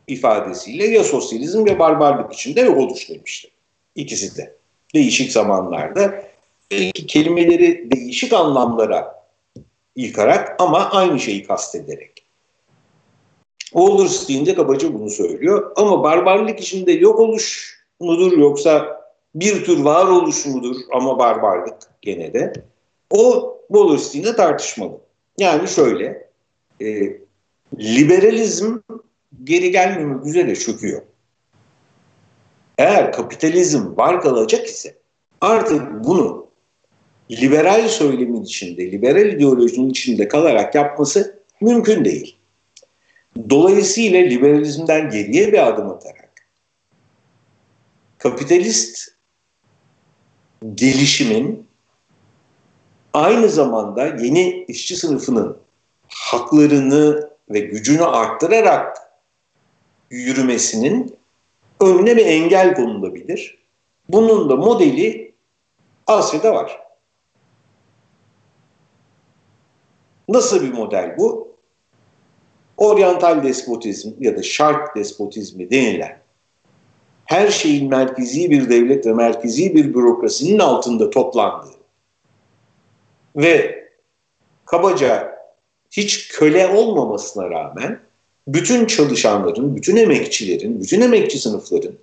ifadesiyle 0.07 0.87
ya 0.87 1.05
sosyalizm 1.05 1.67
ya 1.67 1.79
barbarlık 1.79 2.33
içinde 2.33 2.61
yok 2.61 2.79
oluş 2.79 3.11
demişti. 3.11 3.54
İkisi 3.95 4.37
de. 4.37 4.57
Değişik 4.95 5.33
zamanlarda 5.33 6.25
kelimeleri 7.09 7.91
değişik 7.91 8.33
anlamlara 8.33 9.25
yıkarak 9.97 10.57
ama 10.59 10.91
aynı 10.91 11.21
şeyi 11.21 11.47
kastederek. 11.47 12.25
Wallerstein 13.59 14.47
de 14.47 14.55
kabaca 14.55 14.95
bunu 14.95 15.11
söylüyor. 15.11 15.73
Ama 15.77 16.03
barbarlık 16.03 16.61
içinde 16.61 16.93
yok 16.93 17.21
oluş 17.21 17.79
mudur 18.01 18.39
yoksa 18.39 19.05
bir 19.35 19.65
tür 19.65 19.81
varoluş 19.81 20.47
mudur 20.47 20.77
ama 20.93 21.19
barbarlık 21.19 21.77
gene 22.03 22.35
de. 22.35 22.53
O 23.11 23.55
Wallerstein'de 23.69 24.37
tartışmalı. 24.37 25.01
Yani 25.39 25.69
şöyle, 25.69 26.29
e, 26.81 27.17
liberalizm 27.79 28.79
geri 29.45 29.71
gelmemek 29.71 30.27
üzere 30.27 30.57
çöküyor. 30.57 31.03
Eğer 32.79 33.13
kapitalizm 33.13 33.97
var 33.97 34.21
kalacak 34.23 34.67
ise 34.67 34.97
artık 35.41 36.05
bunu 36.05 36.47
liberal 37.31 37.89
söylemin 37.89 38.43
içinde, 38.43 38.91
liberal 38.91 39.27
ideolojinin 39.27 39.91
içinde 39.91 40.29
kalarak 40.29 40.75
yapması 40.75 41.43
mümkün 41.61 42.05
değil. 42.05 42.37
Dolayısıyla 43.51 44.21
liberalizmden 44.21 45.11
geriye 45.11 45.53
bir 45.53 45.69
adım 45.69 45.91
atarak 45.91 46.25
kapitalist 48.19 49.09
gelişimin 50.75 51.67
aynı 53.13 53.49
zamanda 53.49 54.07
yeni 54.07 54.65
işçi 54.69 54.97
sınıfının 54.97 55.57
haklarını 56.09 57.31
ve 57.51 57.61
gücünü 57.61 58.05
arttırarak 58.05 58.97
yürümesinin 60.11 61.19
önüne 61.89 62.17
bir 62.17 62.27
engel 62.27 62.75
konulabilir. 62.75 63.59
Bunun 64.09 64.49
da 64.49 64.57
modeli 64.57 65.35
Asya'da 66.07 66.55
var. 66.55 66.81
Nasıl 70.29 70.63
bir 70.63 70.73
model 70.73 71.15
bu? 71.19 71.55
Oryantal 72.77 73.43
despotizm 73.43 74.11
ya 74.19 74.37
da 74.37 74.43
şark 74.43 74.97
despotizmi 74.97 75.71
denilen 75.71 76.25
her 77.25 77.49
şeyin 77.49 77.91
merkezi 77.91 78.51
bir 78.51 78.71
devlet 78.71 79.07
ve 79.07 79.13
merkezi 79.13 79.75
bir 79.75 79.95
bürokrasinin 79.95 80.59
altında 80.59 81.11
toplandığı 81.11 81.75
ve 83.37 83.85
kabaca 84.65 85.39
hiç 85.91 86.29
köle 86.29 86.67
olmamasına 86.69 87.51
rağmen 87.51 88.01
bütün 88.49 88.87
çalışanların, 88.87 89.77
bütün 89.77 89.97
emekçilerin, 89.97 90.81
bütün 90.81 91.01
emekçi 91.01 91.39
sınıfların 91.39 91.95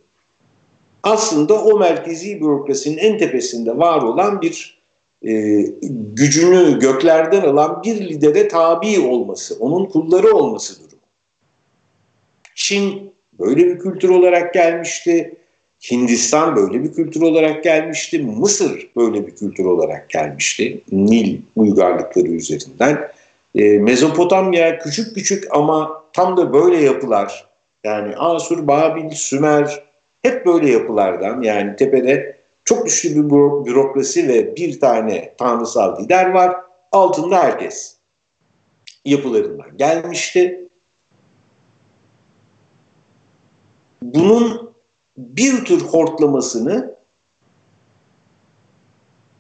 aslında 1.04 1.64
o 1.64 1.80
merkezi 1.80 2.42
bürokrasinin 2.42 2.98
en 2.98 3.18
tepesinde 3.18 3.78
var 3.78 4.02
olan 4.02 4.42
bir 4.42 4.82
e, 5.28 5.62
gücünü 6.14 6.80
göklerden 6.80 7.42
alan 7.42 7.84
bir 7.84 8.10
lidere 8.10 8.48
tabi 8.48 9.00
olması, 9.00 9.56
onun 9.60 9.86
kulları 9.86 10.36
olması 10.36 10.80
durumu. 10.80 11.02
Çin 12.56 13.14
böyle 13.40 13.66
bir 13.66 13.80
kültür 13.80 14.10
olarak 14.10 14.54
gelmişti. 14.54 15.36
Hindistan 15.92 16.56
böyle 16.56 16.84
bir 16.84 16.94
kültür 16.94 17.22
olarak 17.22 17.64
gelmişti. 17.64 18.20
Mısır 18.20 18.92
böyle 18.96 19.28
bir 19.28 19.36
kültür 19.36 19.66
olarak 19.66 20.10
gelmişti. 20.10 20.82
Nil 20.92 21.38
uygarlıkları 21.56 22.28
üzerinden. 22.28 23.12
E, 23.56 23.64
Mezopotamya 23.64 24.80
küçük 24.80 25.16
küçük 25.16 25.56
ama 25.56 26.01
tam 26.14 26.38
da 26.38 26.54
böyle 26.54 26.78
yapılar. 26.78 27.52
Yani 27.84 28.16
Asur, 28.16 28.68
Babil, 28.68 29.10
Sümer 29.10 29.84
hep 30.22 30.46
böyle 30.46 30.70
yapılardan. 30.70 31.42
Yani 31.42 31.76
tepede 31.76 32.42
çok 32.66 32.86
güçlü 32.86 33.16
bir 33.16 33.30
bürokrasi 33.66 34.28
ve 34.28 34.56
bir 34.56 34.80
tane 34.80 35.36
tanrısal 35.38 36.04
lider 36.04 36.30
var. 36.30 36.56
Altında 36.92 37.44
herkes 37.44 37.98
yapılarından 39.06 39.78
gelmişti. 39.78 40.70
Bunun 44.02 44.74
bir 45.18 45.66
tür 45.66 45.82
hortlamasını 45.82 46.96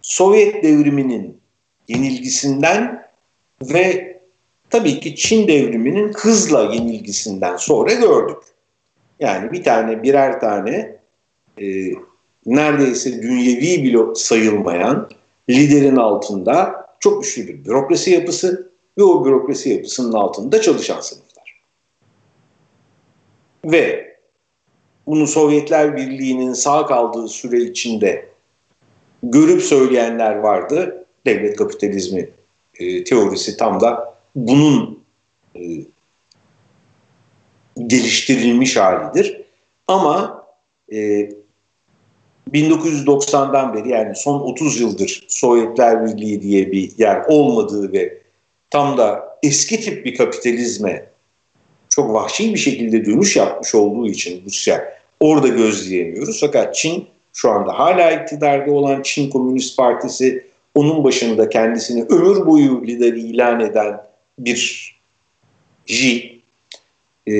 Sovyet 0.01 0.63
devriminin 0.63 1.41
yenilgisinden 1.87 3.09
ve 3.61 4.10
tabii 4.71 4.99
ki 4.99 5.15
Çin 5.15 5.47
devriminin 5.47 6.13
hızla 6.13 6.73
yenilgisinden 6.73 7.57
sonra 7.57 7.93
gördük. 7.93 8.37
Yani 9.19 9.51
bir 9.51 9.63
tane 9.63 10.03
birer 10.03 10.39
tane 10.39 10.99
e, 11.61 11.65
neredeyse 12.45 13.21
dünyevi 13.21 13.83
bile 13.83 14.15
sayılmayan 14.15 15.09
liderin 15.49 15.95
altında 15.95 16.85
çok 16.99 17.23
güçlü 17.23 17.47
bir 17.47 17.65
bürokrasi 17.65 18.11
yapısı 18.11 18.71
ve 18.97 19.03
o 19.03 19.25
bürokrasi 19.25 19.69
yapısının 19.69 20.13
altında 20.13 20.61
çalışan 20.61 21.01
sınıflar. 21.01 21.61
Ve 23.65 24.17
bunu 25.07 25.27
Sovyetler 25.27 25.97
Birliği'nin 25.97 26.53
sağ 26.53 26.85
kaldığı 26.85 27.27
süre 27.27 27.57
içinde 27.57 28.29
görüp 29.23 29.61
söyleyenler 29.61 30.35
vardı. 30.35 31.05
Devlet 31.25 31.55
kapitalizmi 31.57 32.29
e, 32.79 33.03
teorisi 33.03 33.57
tam 33.57 33.79
da 33.79 34.10
bunun 34.35 35.03
e, 35.55 35.61
geliştirilmiş 37.87 38.77
halidir. 38.77 39.41
Ama 39.87 40.45
e, 40.91 41.29
1990'dan 42.53 43.73
beri 43.73 43.89
yani 43.89 44.15
son 44.15 44.39
30 44.39 44.81
yıldır 44.81 45.25
Sovyetler 45.27 46.05
Birliği 46.05 46.41
diye 46.41 46.71
bir 46.71 46.91
yer 46.97 47.25
olmadığı 47.27 47.93
ve 47.93 48.21
tam 48.69 48.97
da 48.97 49.37
eski 49.43 49.79
tip 49.81 50.05
bir 50.05 50.15
kapitalizme 50.15 51.05
çok 51.89 52.13
vahşi 52.13 52.53
bir 52.53 52.59
şekilde 52.59 53.05
dönüş 53.05 53.35
yapmış 53.35 53.75
olduğu 53.75 54.07
için 54.07 54.43
Rusya 54.45 55.01
orada 55.19 55.47
gözleyemiyoruz. 55.47 56.39
Fakat 56.41 56.75
Çin 56.75 57.07
şu 57.33 57.51
anda 57.51 57.79
hala 57.79 58.11
iktidarda 58.11 58.71
olan 58.71 59.01
Çin 59.01 59.29
Komünist 59.29 59.77
Partisi 59.77 60.45
onun 60.75 61.03
başında 61.03 61.49
kendisini 61.49 62.03
ömür 62.03 62.45
boyu 62.45 62.81
lider 62.87 63.13
ilan 63.13 63.59
eden 63.59 64.01
bir 64.45 64.91
Xi 65.87 66.41
e, 67.27 67.33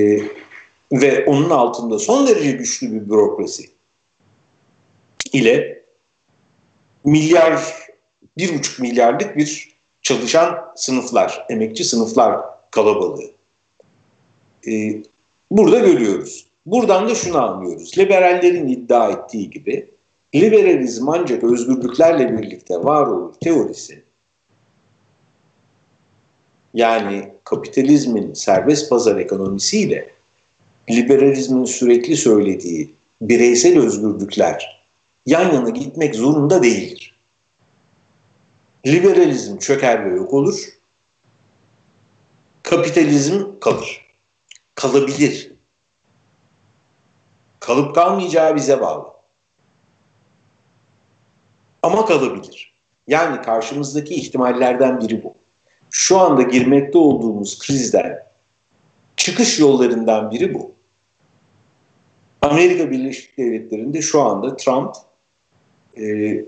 ve 0.92 1.24
onun 1.26 1.50
altında 1.50 1.98
son 1.98 2.26
derece 2.26 2.50
güçlü 2.50 2.92
bir 2.92 3.08
bürokrasi 3.08 3.70
ile 5.32 5.84
milyar, 7.04 7.62
bir 8.38 8.58
buçuk 8.58 8.78
milyarlık 8.78 9.36
bir 9.36 9.72
çalışan 10.02 10.72
sınıflar, 10.76 11.46
emekçi 11.50 11.84
sınıflar 11.84 12.40
kalabalığı. 12.70 13.30
Ee, 14.68 15.02
burada 15.50 15.78
görüyoruz. 15.78 16.46
Buradan 16.66 17.08
da 17.08 17.14
şunu 17.14 17.42
anlıyoruz. 17.42 17.98
Liberallerin 17.98 18.68
iddia 18.68 19.10
ettiği 19.10 19.50
gibi 19.50 19.90
liberalizm 20.34 21.08
ancak 21.08 21.44
özgürlüklerle 21.44 22.38
birlikte 22.38 22.84
var 22.84 23.06
olur 23.06 23.34
teorisi 23.34 24.01
yani 26.74 27.32
kapitalizmin 27.44 28.34
serbest 28.34 28.90
pazar 28.90 29.16
ekonomisiyle 29.16 30.10
liberalizmin 30.90 31.64
sürekli 31.64 32.16
söylediği 32.16 32.94
bireysel 33.20 33.78
özgürlükler 33.78 34.82
yan 35.26 35.52
yana 35.52 35.70
gitmek 35.70 36.14
zorunda 36.14 36.62
değildir. 36.62 37.16
Liberalizm 38.86 39.58
çöker 39.58 40.04
ve 40.04 40.16
yok 40.16 40.34
olur. 40.34 40.68
Kapitalizm 42.62 43.44
kalır. 43.60 44.06
Kalabilir. 44.74 45.52
Kalıp 47.60 47.94
kalmayacağı 47.94 48.56
bize 48.56 48.80
bağlı. 48.80 49.06
Ama 51.82 52.06
kalabilir. 52.06 52.72
Yani 53.06 53.42
karşımızdaki 53.42 54.14
ihtimallerden 54.14 55.00
biri 55.00 55.24
bu. 55.24 55.41
Şu 55.92 56.18
anda 56.18 56.42
girmekte 56.42 56.98
olduğumuz 56.98 57.58
krizden 57.58 58.22
çıkış 59.16 59.58
yollarından 59.60 60.30
biri 60.30 60.54
bu. 60.54 60.72
Amerika 62.42 62.90
Birleşik 62.90 63.38
Devletleri'nde 63.38 64.02
şu 64.02 64.22
anda 64.22 64.56
Trump 64.56 64.94
e, 65.98 66.04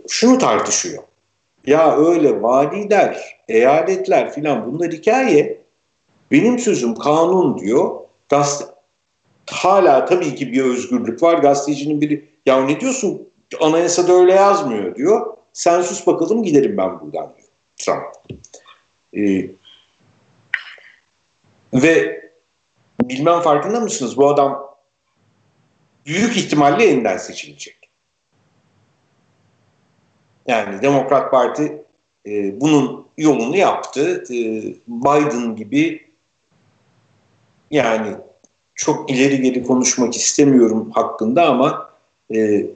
şunu 0.08 0.38
tartışıyor. 0.38 1.02
Ya 1.66 1.96
öyle 1.96 2.42
valiler, 2.42 3.38
eyaletler 3.48 4.32
filan 4.32 4.72
bunlar 4.72 4.92
hikaye. 4.92 5.64
Benim 6.30 6.58
sözüm 6.58 6.94
kanun 6.94 7.58
diyor. 7.58 8.00
Gazete, 8.28 8.72
hala 9.50 10.04
tabii 10.04 10.34
ki 10.34 10.52
bir 10.52 10.64
özgürlük 10.64 11.22
var. 11.22 11.38
Gazetecinin 11.38 12.00
biri 12.00 12.28
ya 12.46 12.64
ne 12.64 12.80
diyorsun 12.80 13.28
anayasada 13.60 14.12
öyle 14.12 14.32
yazmıyor 14.32 14.94
diyor. 14.94 15.36
Sen 15.52 15.82
sus 15.82 16.06
bakalım 16.06 16.42
giderim 16.42 16.76
ben 16.76 17.00
buradan 17.00 17.34
diyor 17.36 17.48
Trump. 17.76 18.04
Ee, 19.16 19.50
ve 21.74 22.24
bilmem 23.00 23.40
farkında 23.40 23.80
mısınız 23.80 24.16
bu 24.16 24.28
adam 24.28 24.74
büyük 26.06 26.36
ihtimalle 26.36 26.84
yeniden 26.84 27.16
seçilecek. 27.16 27.76
Yani 30.46 30.82
Demokrat 30.82 31.30
Parti 31.30 31.84
e, 32.26 32.60
bunun 32.60 33.06
yolunu 33.18 33.56
yaptı. 33.56 34.24
E, 34.30 34.36
Biden 34.88 35.56
gibi 35.56 36.06
yani 37.70 38.16
çok 38.74 39.10
ileri 39.10 39.42
geri 39.42 39.62
konuşmak 39.62 40.16
istemiyorum 40.16 40.90
hakkında 40.90 41.46
ama 41.46 41.90
e, 42.34 42.66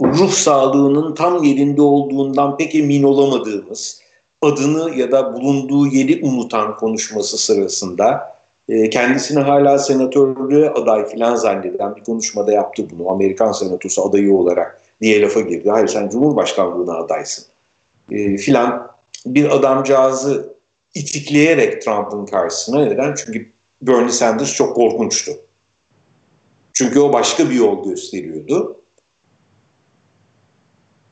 ruh 0.00 0.30
sağlığının 0.30 1.14
tam 1.14 1.44
yerinde 1.44 1.82
olduğundan 1.82 2.56
pek 2.56 2.74
emin 2.74 3.02
olamadığımız, 3.02 3.99
adını 4.42 4.94
ya 4.96 5.12
da 5.12 5.34
bulunduğu 5.34 5.86
yeri 5.86 6.24
unutan 6.24 6.76
konuşması 6.76 7.38
sırasında 7.38 8.36
e, 8.68 8.90
kendisini 8.90 9.40
hala 9.40 9.78
senatörlüğe 9.78 10.70
aday 10.70 11.08
filan 11.08 11.34
zanneden 11.36 11.96
bir 11.96 12.04
konuşmada 12.04 12.52
yaptı 12.52 12.86
bunu. 12.90 13.10
Amerikan 13.10 13.52
senatosu 13.52 14.08
adayı 14.08 14.34
olarak 14.34 14.80
diye 15.00 15.22
lafa 15.22 15.40
girdi. 15.40 15.70
Hayır 15.70 15.88
sen 15.88 16.08
Cumhurbaşkanlığına 16.08 16.96
adaysın 16.96 17.44
e, 18.10 18.36
filan 18.36 18.90
bir 19.26 19.50
adamcağızı 19.50 20.54
itikleyerek 20.94 21.82
Trump'ın 21.82 22.26
karşısına 22.26 22.84
neden? 22.84 23.14
Çünkü 23.14 23.50
Bernie 23.82 24.12
Sanders 24.12 24.54
çok 24.54 24.76
korkunçtu. 24.76 25.32
Çünkü 26.72 27.00
o 27.00 27.12
başka 27.12 27.50
bir 27.50 27.54
yol 27.54 27.84
gösteriyordu. 27.84 28.79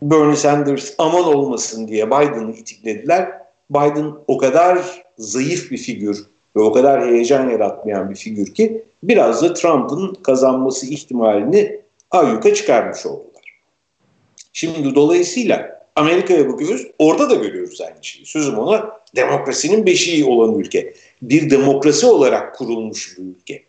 Bernie 0.03 0.37
Sanders 0.37 0.95
aman 0.99 1.25
olmasın 1.25 1.89
diye 1.89 2.07
Biden'ı 2.07 2.53
itiklediler. 2.53 3.33
Biden 3.71 4.13
o 4.27 4.39
kadar 4.39 5.03
zayıf 5.19 5.71
bir 5.71 5.79
figür 5.79 6.27
ve 6.57 6.61
o 6.61 6.73
kadar 6.73 7.07
heyecan 7.07 7.51
yaratmayan 7.51 8.11
bir 8.11 8.17
figür 8.17 8.55
ki 8.55 8.85
biraz 9.03 9.43
da 9.43 9.55
Trump'ın 9.55 10.15
kazanması 10.15 10.87
ihtimalini 10.87 11.81
ayyuka 12.11 12.55
çıkarmış 12.55 13.07
oldular. 13.07 13.63
Şimdi 14.53 14.95
dolayısıyla 14.95 15.79
Amerika'ya 15.97 16.49
bakıyoruz, 16.49 16.87
orada 16.99 17.31
da 17.31 17.35
görüyoruz 17.35 17.81
aynı 17.81 18.05
şeyi. 18.05 18.27
Sözüm 18.27 18.59
ona 18.59 18.91
demokrasinin 19.17 19.87
beşiği 19.87 20.25
olan 20.25 20.59
ülke. 20.59 20.95
Bir 21.23 21.51
demokrasi 21.51 22.07
olarak 22.07 22.55
kurulmuş 22.55 23.19
bir 23.19 23.23
ülke. 23.23 23.63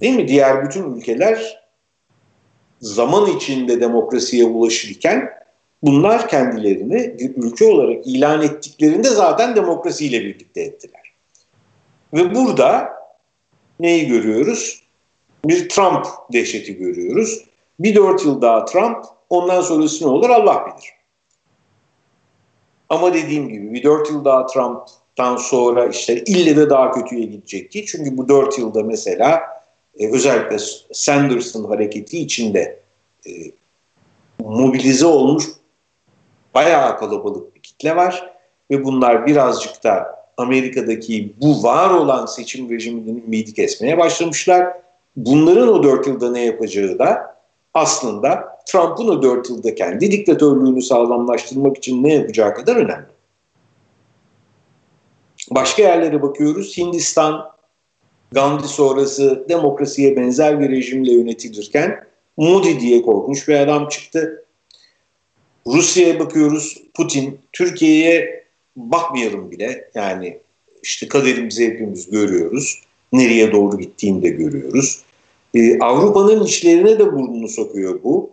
Değil 0.00 0.16
mi? 0.16 0.28
Diğer 0.28 0.64
bütün 0.64 0.94
ülkeler 0.94 1.60
zaman 2.80 3.36
içinde 3.36 3.80
demokrasiye 3.80 4.44
ulaşırken 4.44 5.37
bunlar 5.82 6.28
kendilerini 6.28 7.16
ülke 7.36 7.66
olarak 7.66 8.06
ilan 8.06 8.42
ettiklerinde 8.42 9.08
zaten 9.08 9.56
demokrasiyle 9.56 10.20
birlikte 10.20 10.60
ettiler. 10.60 11.12
Ve 12.14 12.34
burada 12.34 12.94
neyi 13.80 14.06
görüyoruz? 14.06 14.82
Bir 15.44 15.68
Trump 15.68 16.06
dehşeti 16.32 16.76
görüyoruz. 16.76 17.44
Bir 17.80 17.94
dört 17.94 18.24
yıl 18.24 18.42
daha 18.42 18.64
Trump, 18.64 19.04
ondan 19.30 19.60
sonrası 19.60 20.04
ne 20.04 20.08
olur 20.08 20.30
Allah 20.30 20.66
bilir. 20.66 20.92
Ama 22.88 23.14
dediğim 23.14 23.48
gibi 23.48 23.72
bir 23.72 23.82
dört 23.82 24.10
yıl 24.10 24.24
daha 24.24 24.46
Trump'tan 24.46 25.36
sonra 25.36 25.86
işte 25.86 26.24
ille 26.24 26.56
de 26.56 26.70
daha 26.70 26.92
kötüye 26.92 27.26
gidecek 27.26 27.72
ki. 27.72 27.86
Çünkü 27.86 28.16
bu 28.16 28.28
dört 28.28 28.58
yılda 28.58 28.82
mesela 28.82 29.42
e, 29.98 30.12
özellikle 30.12 30.56
Sanders'ın 30.92 31.64
hareketi 31.64 32.18
içinde 32.18 32.80
e, 33.26 33.30
mobilize 34.38 35.06
olmuş 35.06 35.44
bayağı 36.58 36.98
kalabalık 36.98 37.54
bir 37.54 37.60
kitle 37.60 37.96
var 37.96 38.30
ve 38.70 38.84
bunlar 38.84 39.26
birazcık 39.26 39.84
da 39.84 40.18
Amerika'daki 40.36 41.32
bu 41.40 41.62
var 41.62 41.90
olan 41.90 42.26
seçim 42.26 42.70
rejiminin 42.70 43.22
ümidi 43.26 43.54
kesmeye 43.54 43.98
başlamışlar. 43.98 44.72
Bunların 45.16 45.68
o 45.68 45.82
dört 45.82 46.06
yılda 46.06 46.30
ne 46.30 46.44
yapacağı 46.44 46.98
da 46.98 47.36
aslında 47.74 48.58
Trump'ın 48.66 49.08
o 49.08 49.22
dört 49.22 49.50
yılda 49.50 49.74
kendi 49.74 50.12
diktatörlüğünü 50.12 50.82
sağlamlaştırmak 50.82 51.76
için 51.76 52.04
ne 52.04 52.14
yapacağı 52.14 52.54
kadar 52.54 52.76
önemli. 52.76 53.06
Başka 55.50 55.82
yerlere 55.82 56.22
bakıyoruz. 56.22 56.78
Hindistan, 56.78 57.50
Gandhi 58.32 58.68
sonrası 58.68 59.44
demokrasiye 59.48 60.16
benzer 60.16 60.60
bir 60.60 60.70
rejimle 60.70 61.12
yönetilirken 61.12 62.04
Modi 62.36 62.80
diye 62.80 63.02
korkunç 63.02 63.48
bir 63.48 63.54
adam 63.54 63.88
çıktı. 63.88 64.44
Rusya'ya 65.74 66.20
bakıyoruz. 66.20 66.82
Putin, 66.94 67.38
Türkiye'ye 67.52 68.44
bakmayalım 68.76 69.50
bile. 69.50 69.90
Yani 69.94 70.38
işte 70.82 71.08
kaderimizi 71.08 71.66
hepimiz 71.66 72.10
görüyoruz. 72.10 72.82
Nereye 73.12 73.52
doğru 73.52 73.78
gittiğini 73.78 74.22
de 74.22 74.28
görüyoruz. 74.28 75.02
Ee, 75.54 75.78
Avrupa'nın 75.78 76.44
içlerine 76.44 76.98
de 76.98 77.12
burnunu 77.12 77.48
sokuyor 77.48 78.02
bu. 78.02 78.30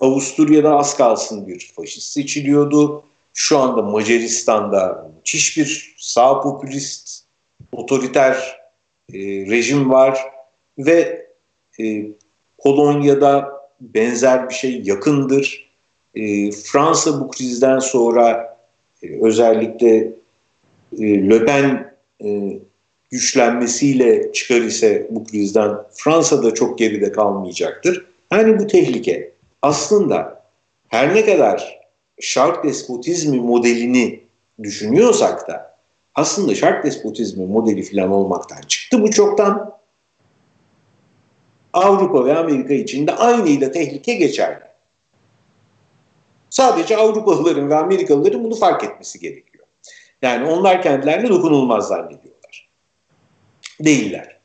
Avusturya'da 0.00 0.76
az 0.78 0.96
kalsın 0.96 1.46
bir 1.46 1.72
faşist 1.76 2.12
seçiliyordu. 2.12 3.04
Şu 3.34 3.58
anda 3.58 3.82
Macaristan'da 3.82 5.10
müthiş 5.16 5.58
bir 5.58 5.94
sağ 5.98 6.40
popülist, 6.40 7.24
otoriter 7.72 8.60
e, 9.12 9.18
rejim 9.20 9.90
var 9.90 10.18
ve 10.78 11.26
e, 11.80 12.06
Polonya'da 12.58 13.48
benzer 13.80 14.48
bir 14.48 14.54
şey 14.54 14.82
yakındır. 14.82 15.71
E, 16.14 16.50
Fransa 16.50 17.20
bu 17.20 17.30
krizden 17.30 17.78
sonra 17.78 18.56
e, 19.02 19.20
özellikle 19.22 20.12
e, 20.98 21.30
Le 21.30 21.44
Pen 21.44 21.94
e, 22.24 22.58
güçlenmesiyle 23.10 24.32
çıkar 24.32 24.60
ise 24.60 25.06
bu 25.10 25.24
krizden 25.24 25.76
Fransa 25.92 26.42
da 26.42 26.54
çok 26.54 26.78
geride 26.78 27.12
kalmayacaktır. 27.12 28.06
Yani 28.32 28.58
bu 28.58 28.66
tehlike 28.66 29.32
aslında 29.62 30.42
her 30.88 31.14
ne 31.14 31.24
kadar 31.24 31.80
şark 32.20 32.64
despotizmi 32.64 33.40
modelini 33.40 34.20
düşünüyorsak 34.62 35.48
da 35.48 35.76
aslında 36.14 36.54
şark 36.54 36.84
despotizmi 36.84 37.46
modeli 37.46 37.82
falan 37.82 38.10
olmaktan 38.10 38.60
çıktı 38.68 39.02
bu 39.02 39.10
çoktan. 39.10 39.72
Avrupa 41.72 42.24
ve 42.24 42.36
Amerika 42.36 42.74
için 42.74 43.06
de 43.06 43.12
aynıyla 43.12 43.72
tehlike 43.72 44.14
geçerli. 44.14 44.71
Sadece 46.52 46.96
Avrupalıların 46.96 47.70
ve 47.70 47.74
Amerikalıların 47.74 48.44
bunu 48.44 48.54
fark 48.54 48.84
etmesi 48.84 49.20
gerekiyor. 49.20 49.64
Yani 50.22 50.50
onlar 50.50 50.82
kendilerini 50.82 51.28
dokunulmaz 51.28 51.88
zannediyorlar. 51.88 52.68
Değiller. 53.80 54.38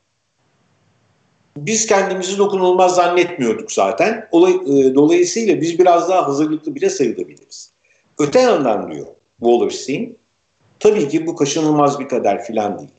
Biz 1.56 1.86
kendimizi 1.86 2.38
dokunulmaz 2.38 2.94
zannetmiyorduk 2.94 3.72
zaten. 3.72 4.28
E, 4.32 4.94
dolayısıyla 4.94 5.60
biz 5.60 5.78
biraz 5.78 6.08
daha 6.08 6.26
hazırlıklı 6.26 6.74
bile 6.74 6.90
sayılabiliriz. 6.90 7.72
Öte 8.18 8.40
yandan 8.40 8.92
diyor 8.92 9.06
Wallerstein, 9.40 10.18
tabii 10.80 11.08
ki 11.08 11.26
bu 11.26 11.36
kaçınılmaz 11.36 12.00
bir 12.00 12.08
kader 12.08 12.44
filan 12.44 12.78
değil. 12.78 12.90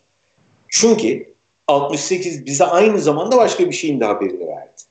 Çünkü 0.68 1.34
68 1.68 2.46
bize 2.46 2.66
aynı 2.66 3.00
zamanda 3.00 3.38
başka 3.38 3.66
bir 3.66 3.76
şeyin 3.76 4.00
de 4.00 4.06
haberini 4.06 4.48
verdi. 4.48 4.82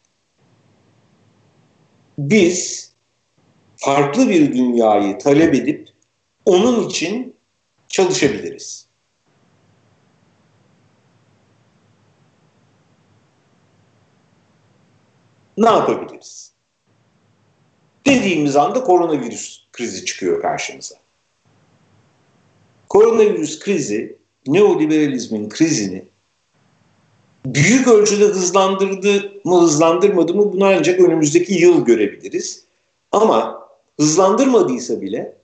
Biz 2.18 2.88
farklı 3.78 4.28
bir 4.28 4.52
dünyayı 4.52 5.18
talep 5.18 5.54
edip 5.54 5.88
onun 6.44 6.88
için 6.88 7.36
çalışabiliriz. 7.88 8.88
Ne 15.56 15.66
yapabiliriz? 15.66 16.52
Dediğimiz 18.06 18.56
anda 18.56 18.84
koronavirüs 18.84 19.62
krizi 19.72 20.04
çıkıyor 20.04 20.42
karşımıza. 20.42 20.94
Koronavirüs 22.88 23.58
krizi 23.58 24.18
neoliberalizmin 24.46 25.48
krizini 25.48 26.04
büyük 27.46 27.88
ölçüde 27.88 28.24
hızlandırdı 28.24 29.32
mı 29.44 29.60
hızlandırmadı 29.60 30.34
mı 30.34 30.52
bunu 30.52 30.64
ancak 30.66 31.00
önümüzdeki 31.00 31.54
yıl 31.54 31.84
görebiliriz. 31.84 32.64
Ama 33.12 33.67
hızlandırmadıysa 34.00 35.00
bile 35.00 35.36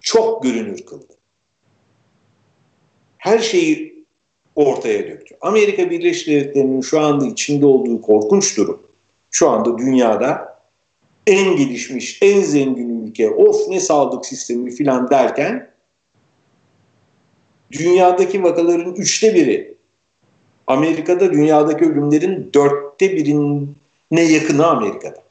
çok 0.00 0.42
görünür 0.42 0.86
kıldı. 0.86 1.12
Her 3.18 3.38
şeyi 3.38 4.04
ortaya 4.56 5.08
döktü. 5.08 5.36
Amerika 5.40 5.90
Birleşik 5.90 6.26
Devletleri'nin 6.26 6.80
şu 6.80 7.00
anda 7.00 7.26
içinde 7.26 7.66
olduğu 7.66 8.02
korkunç 8.02 8.56
durum, 8.56 8.82
şu 9.30 9.48
anda 9.48 9.78
dünyada 9.78 10.58
en 11.26 11.56
gelişmiş, 11.56 12.18
en 12.22 12.42
zengin 12.42 13.06
ülke, 13.06 13.30
of 13.30 13.68
ne 13.68 13.80
sağlık 13.80 14.26
sistemi 14.26 14.70
filan 14.70 15.10
derken 15.10 15.70
dünyadaki 17.72 18.42
vakaların 18.42 18.94
üçte 18.94 19.34
biri 19.34 19.74
Amerika'da 20.66 21.32
dünyadaki 21.32 21.84
ölümlerin 21.84 22.50
dörtte 22.54 23.16
birine 23.16 24.22
yakını 24.22 24.66
Amerika'da. 24.66 25.21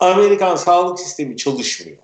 Amerikan 0.00 0.56
sağlık 0.56 1.00
sistemi 1.00 1.36
çalışmıyor. 1.36 1.98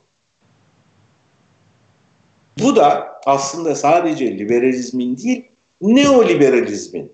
Bu 2.62 2.76
da 2.76 3.20
aslında 3.26 3.74
sadece 3.74 4.38
liberalizmin 4.38 5.16
değil, 5.16 5.44
neoliberalizmin 5.80 7.12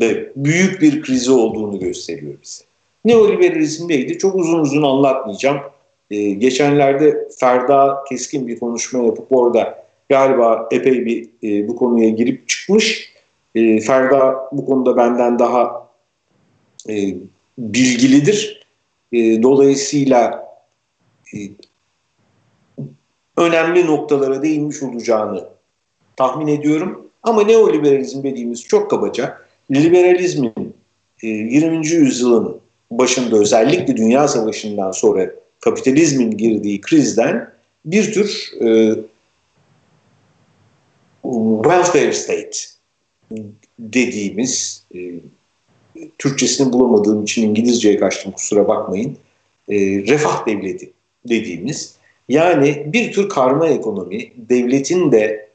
de 0.00 0.32
büyük 0.36 0.82
bir 0.82 1.02
krizi 1.02 1.32
olduğunu 1.32 1.80
gösteriyor 1.80 2.34
bize. 2.42 2.64
Neoliberalizm 3.04 3.88
neydi? 3.88 4.18
Çok 4.18 4.34
uzun 4.34 4.58
uzun 4.58 4.82
anlatmayacağım. 4.82 5.60
Ee, 6.10 6.30
geçenlerde 6.30 7.28
Ferda 7.38 8.04
keskin 8.08 8.46
bir 8.46 8.58
konuşma 8.58 9.04
yapıp 9.04 9.26
orada 9.30 9.86
galiba 10.08 10.68
epey 10.70 11.06
bir 11.06 11.28
e, 11.42 11.68
bu 11.68 11.76
konuya 11.76 12.08
girip 12.08 12.48
çıkmış. 12.48 13.12
E, 13.54 13.80
Ferda 13.80 14.48
bu 14.52 14.66
konuda 14.66 14.96
benden 14.96 15.38
daha 15.38 15.88
e, 16.88 17.14
bilgilidir. 17.58 18.55
E, 19.12 19.42
dolayısıyla 19.42 20.48
e, 21.34 21.38
önemli 23.36 23.86
noktalara 23.86 24.42
değinmiş 24.42 24.82
olacağını 24.82 25.48
tahmin 26.16 26.46
ediyorum. 26.46 27.10
Ama 27.22 27.42
neoliberalizm 27.42 28.22
dediğimiz 28.22 28.64
çok 28.64 28.90
kabaca 28.90 29.38
liberalizmin 29.70 30.74
e, 31.22 31.26
20. 31.28 31.86
yüzyılın 31.86 32.60
başında 32.90 33.36
özellikle 33.36 33.96
Dünya 33.96 34.28
Savaşı'ndan 34.28 34.90
sonra 34.90 35.30
kapitalizmin 35.60 36.30
girdiği 36.30 36.80
krizden 36.80 37.50
bir 37.84 38.12
tür 38.12 38.52
e, 38.60 38.94
welfare 41.62 42.12
state 42.12 42.58
dediğimiz 43.78 44.86
e, 44.94 44.98
Türkçesini 46.18 46.72
bulamadığım 46.72 47.22
için 47.22 47.48
İngilizceye 47.48 47.98
kaçtım 47.98 48.32
kusura 48.32 48.68
bakmayın. 48.68 49.16
E, 49.68 49.76
refah 50.06 50.46
devleti 50.46 50.92
dediğimiz 51.28 51.96
yani 52.28 52.82
bir 52.86 53.12
tür 53.12 53.28
karma 53.28 53.68
ekonomi 53.68 54.32
devletin 54.36 55.12
de 55.12 55.48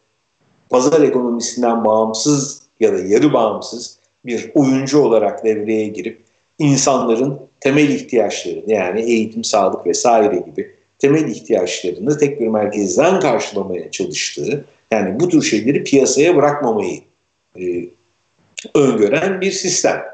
pazar 0.70 1.02
ekonomisinden 1.02 1.86
bağımsız 1.86 2.62
ya 2.80 2.94
da 2.94 2.98
yarı 2.98 3.34
bağımsız 3.34 3.98
bir 4.26 4.52
oyuncu 4.56 5.00
olarak 5.00 5.46
devreye 5.46 5.88
girip 5.88 6.22
insanların 6.60 7.39
temel 7.60 7.89
ihtiyaçlarını 7.89 8.72
yani 8.72 9.02
eğitim, 9.02 9.44
sağlık 9.44 9.88
vesaire 9.88 10.36
gibi 10.36 10.76
temel 11.00 11.28
ihtiyaçlarını 11.28 12.18
tek 12.18 12.39
bir 12.39 12.48
merkezden 12.48 13.20
karşılamaya 13.20 13.92
çalıştığı 13.92 14.66
yani 14.92 15.20
bu 15.20 15.30
tür 15.30 15.42
şeyleri 15.42 15.84
piyasaya 15.84 16.36
bırakmamayı 16.36 17.00
e, 17.60 17.86
öngören 18.76 19.42
bir 19.42 19.52
sistem. 19.52 20.11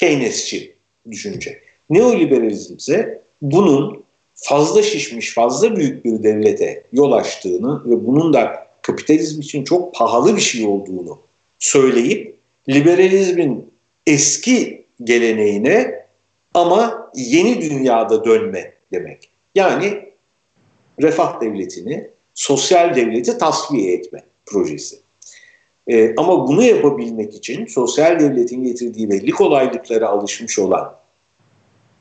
Keynesçi 0.00 0.76
düşünce. 1.10 1.60
Neoliberalizm 1.90 2.76
ise 2.76 3.22
bunun 3.42 4.04
fazla 4.34 4.82
şişmiş, 4.82 5.34
fazla 5.34 5.76
büyük 5.76 6.04
bir 6.04 6.22
devlete 6.22 6.84
yol 6.92 7.12
açtığını 7.12 7.90
ve 7.90 8.06
bunun 8.06 8.32
da 8.32 8.66
kapitalizm 8.82 9.40
için 9.40 9.64
çok 9.64 9.94
pahalı 9.94 10.36
bir 10.36 10.40
şey 10.40 10.66
olduğunu 10.66 11.18
söyleyip 11.58 12.38
liberalizmin 12.68 13.72
eski 14.06 14.86
geleneğine 15.04 16.04
ama 16.54 17.10
yeni 17.14 17.60
dünyada 17.60 18.24
dönme 18.24 18.72
demek. 18.92 19.30
Yani 19.54 20.08
refah 21.02 21.40
devletini, 21.40 22.10
sosyal 22.34 22.96
devleti 22.96 23.38
tasfiye 23.38 23.92
etme 23.92 24.22
projesi. 24.46 24.96
Ee, 25.88 26.14
ama 26.16 26.48
bunu 26.48 26.62
yapabilmek 26.62 27.34
için 27.34 27.66
sosyal 27.66 28.20
devletin 28.20 28.64
getirdiği 28.64 29.10
belli 29.10 29.30
kolaylıklara 29.30 30.08
alışmış 30.08 30.58
olan 30.58 30.94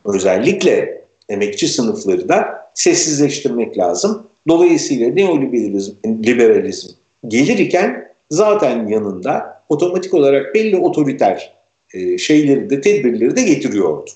özellikle 0.06 1.04
emekçi 1.30 1.68
sınıfları 1.68 2.30
da 2.30 2.70
sessizleştirmek 2.74 3.78
lazım. 3.78 4.28
Dolayısıyla 4.48 5.10
neoliberalizm 5.14 5.94
liberalizm 6.06 6.90
gelirken 7.28 8.14
zaten 8.30 8.88
yanında 8.88 9.64
otomatik 9.70 10.14
olarak 10.14 10.56
belli 10.56 10.78
otoriter 10.78 11.54
e, 11.94 12.18
şeyleri 12.18 12.70
de 12.70 12.82
tedbirleri 12.82 13.36
de 13.36 13.42
getiriyordu. 13.42 14.10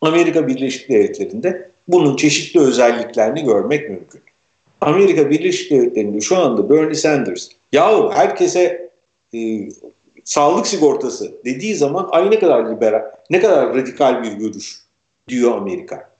Amerika 0.00 0.48
Birleşik 0.48 0.88
Devletleri'nde 0.88 1.70
bunun 1.88 2.16
çeşitli 2.16 2.60
özelliklerini 2.60 3.44
görmek 3.44 3.90
mümkün. 3.90 4.20
Amerika 4.84 5.30
Birleşik 5.30 5.70
Devletleri'nde 5.70 6.20
şu 6.20 6.38
anda 6.38 6.70
Bernie 6.70 6.94
Sanders 6.94 7.48
yahu 7.72 8.12
herkese 8.12 8.90
e, 9.34 9.68
sağlık 10.24 10.66
sigortası 10.66 11.34
dediği 11.44 11.74
zaman 11.74 12.08
ay 12.10 12.30
ne 12.30 12.38
kadar 12.38 12.70
liberal, 12.70 13.02
ne 13.30 13.40
kadar 13.40 13.74
radikal 13.74 14.22
bir 14.22 14.32
görüş 14.32 14.80
diyor 15.28 15.58
Amerika. 15.58 16.10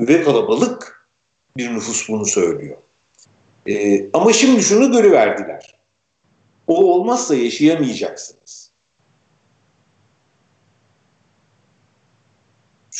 Ve 0.00 0.22
kalabalık 0.22 1.06
bir 1.56 1.74
nüfus 1.74 2.08
bunu 2.08 2.26
söylüyor. 2.26 2.76
E, 3.68 4.06
ama 4.12 4.32
şimdi 4.32 4.62
şunu 4.62 4.92
görüverdiler. 4.92 5.74
O 6.66 6.92
olmazsa 6.92 7.34
yaşayamayacaksınız. 7.34 8.68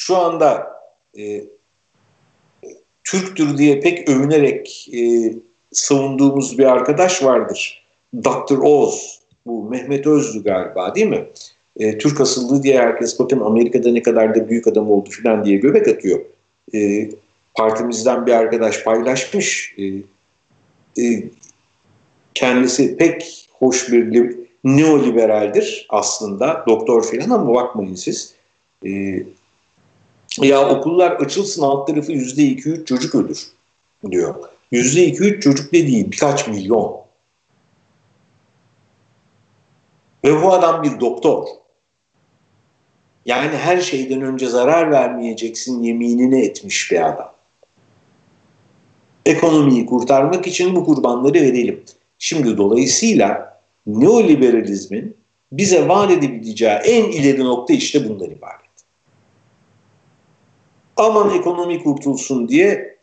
şu 0.09 0.17
anda 0.17 0.81
e, 1.19 1.45
Türktür 3.11 3.59
diye 3.59 3.81
pek 3.81 4.09
övünerek 4.09 4.89
e, 4.95 5.33
savunduğumuz 5.73 6.59
bir 6.59 6.65
arkadaş 6.65 7.25
vardır. 7.25 7.87
Dr. 8.25 8.59
Oz. 8.63 9.19
Bu 9.47 9.71
Mehmet 9.71 10.07
Özlü 10.07 10.43
galiba 10.43 10.95
değil 10.95 11.07
mi? 11.07 11.27
E, 11.77 11.99
Türk 11.99 12.21
asıllı 12.21 12.63
diye 12.63 12.79
herkes 12.79 13.19
bakın 13.19 13.41
Amerika'da 13.41 13.93
ne 13.93 14.03
kadar 14.03 14.35
da 14.35 14.49
büyük 14.49 14.67
adam 14.67 14.91
oldu 14.91 15.09
falan 15.23 15.45
diye 15.45 15.57
göbek 15.57 15.89
atıyor. 15.89 16.21
E, 16.75 17.11
partimizden 17.55 18.27
bir 18.27 18.33
arkadaş 18.33 18.85
paylaşmış. 18.85 19.75
E, 19.79 19.85
e, 21.03 21.25
kendisi 22.35 22.97
pek 22.97 23.49
hoş 23.53 23.93
bir 23.93 24.37
neoliberaldir 24.65 25.87
aslında. 25.89 26.65
Doktor 26.69 27.03
falan 27.03 27.31
ama 27.31 27.55
bakmayın 27.55 27.95
siz. 27.95 28.35
E, 28.87 29.23
ya 30.41 30.69
okullar 30.69 31.11
açılsın 31.11 31.63
alt 31.63 31.87
tarafı 31.87 32.13
yüzde 32.13 32.43
iki 32.43 32.69
üç 32.69 32.89
çocuk 32.89 33.15
ölür 33.15 33.47
diyor. 34.11 34.35
Yüzde 34.73 35.05
iki 35.05 35.23
üç 35.23 35.43
çocuk 35.43 35.73
ne 35.73 35.87
değil 35.87 36.11
birkaç 36.13 36.49
milyon. 36.49 36.99
Ve 40.25 40.43
bu 40.43 40.53
adam 40.53 40.83
bir 40.83 41.01
doktor. 41.01 41.47
Yani 43.27 43.57
her 43.57 43.81
şeyden 43.81 44.23
önce 44.23 44.47
zarar 44.47 44.91
vermeyeceksin 44.91 45.83
yeminini 45.83 46.41
etmiş 46.41 46.93
bir 46.93 47.09
adam. 47.09 47.33
Ekonomiyi 49.27 49.87
kurtarmak 49.87 50.47
için 50.47 50.77
bu 50.77 50.85
kurbanları 50.85 51.35
verelim. 51.35 51.85
Şimdi 52.19 52.57
dolayısıyla 52.57 53.61
neoliberalizmin 53.87 55.17
bize 55.53 55.89
vaat 55.89 56.11
edebileceği 56.11 56.73
en 56.73 57.05
ileri 57.05 57.45
nokta 57.45 57.75
işte 57.75 58.09
bundan 58.09 58.31
ibaret 58.31 58.68
aman 60.99 61.31
ekonomi 61.31 61.83
kurtulsun 61.83 62.49
diye 62.49 62.99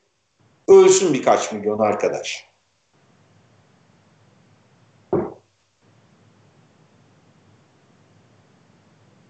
ölsün 0.67 1.13
birkaç 1.13 1.51
milyon 1.51 1.79
arkadaş. 1.79 2.45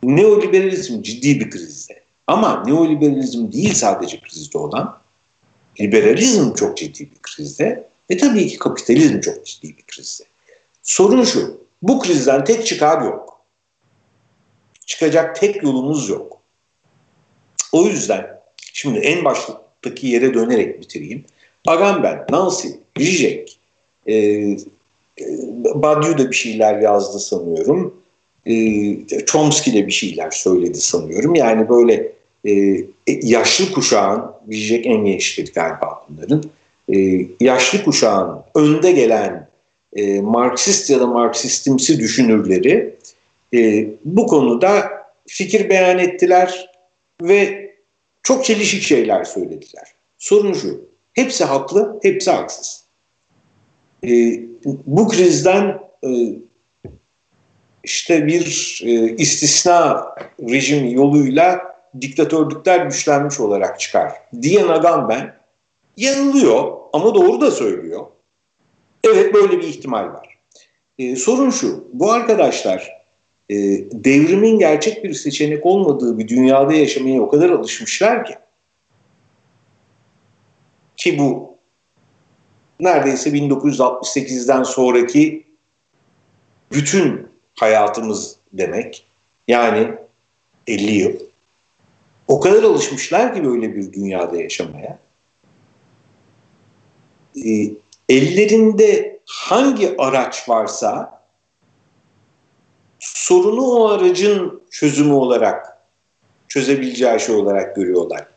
Neoliberalizm 0.04 1.02
ciddi 1.02 1.40
bir 1.40 1.50
krizde. 1.50 2.04
Ama 2.28 2.64
neoliberalizm 2.66 3.52
değil 3.52 3.74
sadece 3.74 4.20
krizde 4.20 4.58
olan, 4.58 5.00
liberalizm 5.82 6.54
çok 6.54 6.78
ciddi 6.78 7.12
bir 7.12 7.22
krizde 7.22 7.90
ve 8.12 8.18
tabii 8.18 8.48
ki 8.48 8.58
kapitalizm 8.58 9.20
çok 9.20 9.46
ciddi 9.46 9.78
bir 9.78 9.84
krizde. 9.84 10.24
Sorun 10.84 11.24
şu, 11.24 11.62
bu 11.82 12.00
krizden 12.00 12.44
tek 12.44 12.66
çıkar 12.66 13.02
yok. 13.02 13.42
Çıkacak 14.86 15.36
tek 15.36 15.64
yolumuz 15.64 16.10
yok. 16.10 16.42
O 17.72 17.86
yüzden 17.86 18.35
Şimdi 18.78 19.00
en 19.00 19.26
baştaki 19.26 20.08
yere 20.08 20.34
dönerek 20.34 20.82
bitireyim. 20.82 21.24
Agamben, 21.68 22.26
Nancy, 22.30 22.68
Zizek, 22.98 23.60
e, 24.08 24.16
e, 24.16 24.58
Badiou 25.76 26.18
da 26.18 26.32
bir 26.32 26.36
şeyler 26.36 26.80
yazdı 26.80 27.20
sanıyorum. 27.20 27.94
E, 28.46 28.54
Chomsky 29.26 29.78
de 29.78 29.88
bir 29.88 29.92
şeyler 29.92 30.32
söyledi 30.32 30.78
sanıyorum. 30.78 31.36
Yani 31.36 31.70
böyle 31.70 32.12
e, 32.46 32.52
e 33.08 33.20
yaşlı 33.24 33.72
kuşağın, 33.72 34.24
Zizek 34.50 34.86
en 34.86 35.06
gençtir 35.06 35.54
galiba 35.54 36.06
bunların, 36.10 36.44
e, 36.94 37.28
yaşlı 37.40 37.84
kuşağın 37.84 38.40
önde 38.56 38.92
gelen 38.92 39.50
e, 39.96 40.22
Marksist 40.22 40.90
ya 40.90 41.00
da 41.00 41.08
Marksistimsi 41.08 42.00
düşünürleri 42.00 42.96
e, 43.54 43.88
bu 44.06 44.28
konuda 44.28 44.92
fikir 45.28 45.70
beyan 45.70 46.00
ettiler 46.00 46.70
ve 47.22 47.65
çok 48.26 48.46
çelişik 48.46 48.84
şeyler 48.84 49.24
söylediler. 49.24 49.92
Sorun 50.18 50.54
şu, 50.54 50.90
hepsi 51.14 51.44
haklı, 51.44 52.00
hepsi 52.04 52.32
haksız. 52.32 52.84
E, 54.04 54.40
bu 54.66 55.08
krizden 55.08 55.80
e, 56.04 56.10
işte 57.84 58.28
bir 58.28 58.82
e, 58.86 59.16
istisna 59.16 60.06
rejim 60.40 60.90
yoluyla 60.90 61.62
diktatörlükler 62.02 62.86
güçlenmiş 62.86 63.40
olarak 63.40 63.80
çıkar 63.80 64.12
diyen 64.42 64.68
adam 64.68 65.10
ben 65.10 65.38
yanılıyor 65.98 66.78
ama 66.94 67.16
doğru 67.16 67.42
da 67.42 67.52
söylüyor. 67.52 68.06
Evet 69.04 69.34
böyle 69.34 69.60
bir 69.60 69.68
ihtimal 69.68 70.04
var. 70.04 70.38
E, 71.00 71.16
sorun 71.16 71.50
şu, 71.50 71.88
bu 71.94 72.12
arkadaşlar 72.12 72.95
e, 73.50 73.56
devrimin 73.92 74.60
gerçek 74.60 75.04
bir 75.04 75.14
seçenek 75.14 75.66
olmadığı 75.66 76.18
bir 76.18 76.28
dünyada 76.28 76.74
yaşamaya 76.74 77.22
o 77.22 77.30
kadar 77.30 77.50
alışmışlar 77.50 78.26
ki 78.26 78.36
ki 80.98 81.20
bu 81.20 81.58
neredeyse 82.80 83.30
1968'den 83.30 84.64
sonraki 84.64 85.46
bütün 86.72 87.28
hayatımız 87.56 88.36
demek. 88.54 89.06
Yani 89.48 89.92
50 90.68 90.92
yıl. 90.92 91.14
O 92.28 92.40
kadar 92.40 92.64
alışmışlar 92.64 93.36
ki 93.36 93.46
böyle 93.46 93.76
bir 93.76 93.94
dünyada 93.94 94.42
yaşamaya. 94.42 95.00
E, 97.46 97.72
ellerinde 98.10 99.20
hangi 99.26 99.96
araç 99.98 100.50
varsa 100.50 101.22
sorunu 103.14 103.62
o 103.62 103.88
aracın 103.88 104.62
çözümü 104.72 105.14
olarak 105.14 105.78
çözebileceği 106.48 107.20
şey 107.20 107.36
olarak 107.36 107.76
görüyorlar. 107.76 108.28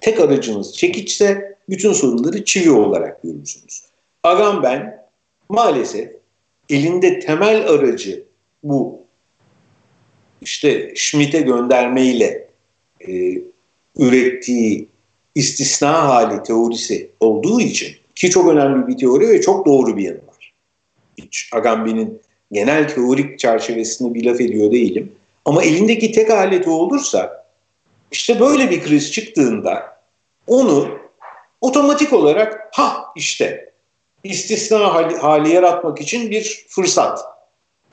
Tek 0.00 0.20
aracınız 0.20 0.76
çekiçse 0.76 1.56
bütün 1.68 1.92
sorunları 1.92 2.44
çivi 2.44 2.70
olarak 2.70 3.22
görürsünüz. 3.22 3.82
ben 4.62 5.06
maalesef 5.48 6.10
elinde 6.68 7.20
temel 7.20 7.68
aracı 7.68 8.24
bu 8.62 9.00
işte 10.40 10.92
Schmidt'e 10.96 11.40
göndermeyle 11.40 12.48
e, 13.08 13.42
ürettiği 13.98 14.88
istisna 15.34 16.08
hali 16.08 16.42
teorisi 16.42 17.10
olduğu 17.20 17.60
için 17.60 17.96
ki 18.14 18.30
çok 18.30 18.52
önemli 18.52 18.86
bir 18.86 18.98
teori 18.98 19.28
ve 19.28 19.40
çok 19.40 19.66
doğru 19.66 19.96
bir 19.96 20.02
yanı 20.02 20.16
var. 20.16 20.54
Hiç 21.18 21.50
Agamben'in 21.52 22.20
genel 22.54 22.88
teorik 22.88 23.38
çerçevesinde 23.38 24.14
bir 24.14 24.24
laf 24.24 24.40
ediyor 24.40 24.72
değilim. 24.72 25.12
Ama 25.44 25.62
elindeki 25.62 26.12
tek 26.12 26.30
aleti 26.30 26.70
olursa 26.70 27.46
işte 28.12 28.40
böyle 28.40 28.70
bir 28.70 28.82
kriz 28.82 29.12
çıktığında 29.12 29.96
onu 30.46 30.98
otomatik 31.60 32.12
olarak 32.12 32.68
ha 32.72 33.04
işte 33.16 33.72
istisna 34.24 34.94
hali, 34.94 35.16
hali 35.16 35.54
yaratmak 35.54 36.00
için 36.00 36.30
bir 36.30 36.66
fırsat 36.68 37.20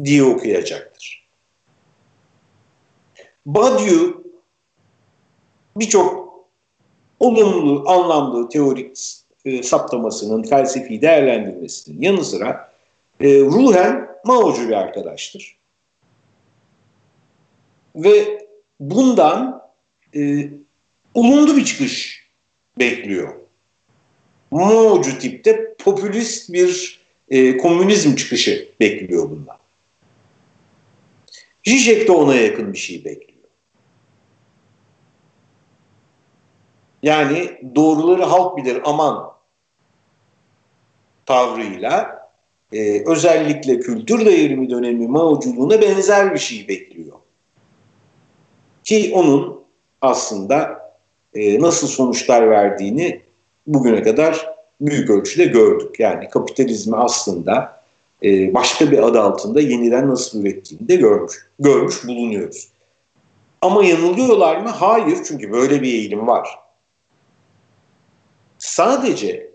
diye 0.03 0.24
okuyacaktır. 0.24 1.28
Badiou 3.45 4.24
birçok 5.76 6.32
olumlu, 7.20 7.89
anlamlı 7.89 8.49
teorik 8.49 8.97
e, 9.45 9.64
saptamasının, 9.64 10.43
felsefi 10.43 11.01
değerlendirmesinin 11.01 12.01
yanı 12.01 12.26
sıra 12.26 12.72
e, 13.20 13.39
ruhen 13.39 14.11
Mao'cu 14.26 14.67
bir 14.67 14.74
arkadaştır. 14.74 15.57
Ve 17.95 18.47
bundan 18.80 19.61
e, 20.15 20.49
olumlu 21.13 21.57
bir 21.57 21.65
çıkış 21.65 22.26
bekliyor. 22.80 23.36
Mao'cu 24.51 25.19
tipte 25.19 25.74
popülist 25.74 26.53
bir 26.53 27.01
e, 27.30 27.57
komünizm 27.57 28.15
çıkışı 28.15 28.69
bekliyor 28.80 29.30
bundan. 29.30 29.57
Zizek 31.65 32.07
de 32.07 32.11
ona 32.11 32.36
yakın 32.36 32.74
bir 32.74 32.78
şey 32.78 33.05
bekliyor. 33.05 33.32
Yani 37.03 37.61
doğruları 37.76 38.24
halk 38.24 38.57
bilir 38.57 38.82
aman 38.86 39.32
tavrıyla 41.26 42.20
e, 42.74 43.03
özellikle 43.05 43.80
kültür 43.80 44.26
devrimi 44.26 44.69
dönemi 44.69 45.07
Mao'culuğuna 45.07 45.82
benzer 45.82 46.34
bir 46.34 46.39
şey 46.39 46.67
bekliyor. 46.67 47.17
Ki 48.84 49.11
onun 49.15 49.61
aslında 50.01 50.82
e, 51.34 51.59
nasıl 51.59 51.88
sonuçlar 51.88 52.49
verdiğini 52.49 53.22
bugüne 53.67 54.03
kadar 54.03 54.49
büyük 54.82 55.09
ölçüde 55.09 55.45
gördük. 55.45 55.99
Yani 55.99 56.30
kapitalizmi 56.30 56.97
aslında 56.97 57.82
e, 58.24 58.53
başka 58.53 58.91
bir 58.91 58.97
adı 58.97 59.22
altında 59.22 59.61
yeniden 59.61 60.09
nasıl 60.09 60.41
ürettiğini 60.41 60.88
de 60.88 60.95
görmüş, 60.95 61.47
görmüş 61.59 62.07
bulunuyoruz. 62.07 62.67
Ama 63.61 63.86
yanılıyorlar 63.86 64.57
mı? 64.57 64.69
Hayır 64.69 65.17
çünkü 65.28 65.51
böyle 65.51 65.82
bir 65.82 65.93
eğilim 65.93 66.28
var. 66.28 66.49
Sadece 68.59 69.50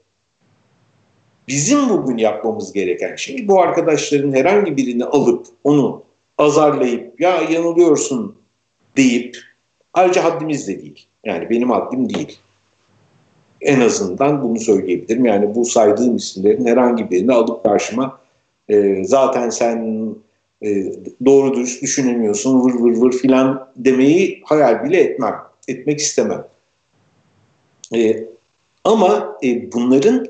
Bizim 1.48 1.88
bugün 1.88 2.18
yapmamız 2.18 2.72
gereken 2.72 3.16
şey 3.16 3.48
bu 3.48 3.60
arkadaşların 3.60 4.32
herhangi 4.32 4.76
birini 4.76 5.04
alıp 5.04 5.46
onu 5.64 6.02
azarlayıp 6.38 7.20
ya 7.20 7.42
yanılıyorsun 7.50 8.36
deyip 8.96 9.36
Ayrıca 9.96 10.24
haddimiz 10.24 10.68
de 10.68 10.78
değil. 10.82 11.06
Yani 11.24 11.50
benim 11.50 11.70
haddim 11.70 12.14
değil. 12.14 12.38
En 13.60 13.80
azından 13.80 14.42
bunu 14.42 14.60
söyleyebilirim. 14.60 15.24
Yani 15.24 15.54
bu 15.54 15.64
saydığım 15.64 16.16
isimlerin 16.16 16.66
herhangi 16.66 17.10
birini 17.10 17.32
alıp 17.32 17.64
karşıma 17.64 18.18
e, 18.68 19.04
zaten 19.04 19.50
sen 19.50 20.08
e, 20.62 20.92
doğru 21.24 21.54
dürüst 21.54 21.82
düşünemiyorsun 21.82 22.60
vır 22.60 22.74
vır 22.74 22.96
vır 22.96 23.12
filan 23.12 23.68
demeyi 23.76 24.42
hayal 24.44 24.84
bile 24.84 25.00
etmem. 25.00 25.34
Etmek 25.68 26.00
istemem. 26.00 26.44
E, 27.94 28.24
ama 28.84 29.38
e, 29.44 29.72
bunların 29.72 30.26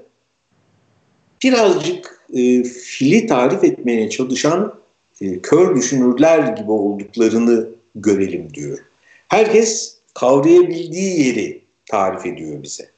birazcık 1.43 2.21
e, 2.35 2.65
fili 2.65 3.27
tarif 3.27 3.65
etmeye 3.65 4.11
çalışan 4.11 4.75
e, 5.21 5.39
kör 5.41 5.77
düşünürler 5.77 6.57
gibi 6.57 6.71
olduklarını 6.71 7.69
görelim 7.95 8.55
diyor. 8.55 8.79
Herkes 9.29 9.97
kavrayabildiği 10.15 11.27
yeri 11.27 11.63
tarif 11.87 12.27
ediyor 12.27 12.63
bize. 12.63 12.91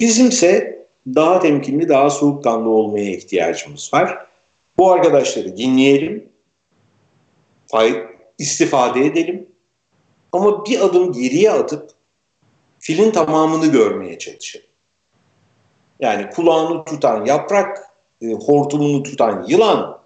Bizimse 0.00 0.78
daha 1.06 1.40
temkinli, 1.40 1.88
daha 1.88 2.10
soğukkanlı 2.10 2.68
olmaya 2.68 3.10
ihtiyacımız 3.10 3.90
var. 3.94 4.26
Bu 4.78 4.92
arkadaşları 4.92 5.56
dinleyelim, 5.56 6.28
istifade 8.38 9.06
edelim 9.06 9.46
ama 10.32 10.66
bir 10.66 10.80
adım 10.80 11.12
geriye 11.12 11.50
atıp 11.50 11.90
filin 12.78 13.10
tamamını 13.10 13.66
görmeye 13.66 14.18
çalışalım. 14.18 14.67
Yani 16.00 16.30
kulağını 16.30 16.84
tutan 16.84 17.24
yaprak, 17.24 17.78
e, 18.22 18.32
hortumunu 18.32 19.02
tutan 19.02 19.44
yılan, 19.48 19.98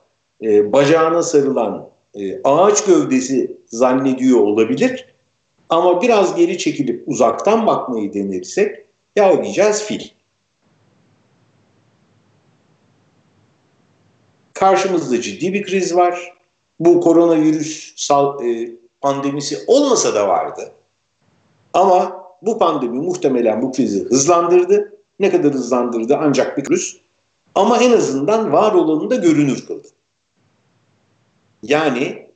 e, 0.43 0.73
bacağına 0.73 1.23
sarılan 1.23 1.89
e, 2.15 2.43
ağaç 2.45 2.85
gövdesi 2.85 3.57
zannediyor 3.67 4.41
olabilir. 4.41 5.15
Ama 5.69 6.03
biraz 6.03 6.35
geri 6.37 6.59
çekilip 6.59 7.09
uzaktan 7.09 7.67
bakmayı 7.67 8.15
denersek 8.15 8.77
ya 9.17 9.45
diyeceğiz 9.45 9.83
fil. 9.83 10.09
Karşımızda 14.55 15.21
ciddi 15.21 15.53
bir 15.53 15.63
kriz 15.63 15.97
var. 15.97 16.33
Bu 16.81 17.01
koronavirüs 17.01 17.93
sal, 17.97 18.45
e, 18.45 18.71
pandemisi 19.01 19.59
olmasa 19.67 20.15
da 20.15 20.29
vardı. 20.29 20.73
Ama 21.75 22.27
bu 22.43 22.59
pandemi 22.59 22.99
muhtemelen 22.99 23.63
bu 23.63 23.73
krizi 23.73 24.05
hızlandırdı. 24.05 25.02
Ne 25.23 25.31
kadar 25.31 25.53
hızlandırdı 25.53 26.17
ancak 26.17 26.59
bir 26.59 26.65
kriz. 26.65 26.97
Ama 27.55 27.79
en 27.79 27.93
azından 27.93 28.53
var 28.53 28.73
olanı 28.73 29.11
da 29.11 29.15
görünür 29.15 29.67
kıldı. 29.67 29.89
Yani 31.63 32.29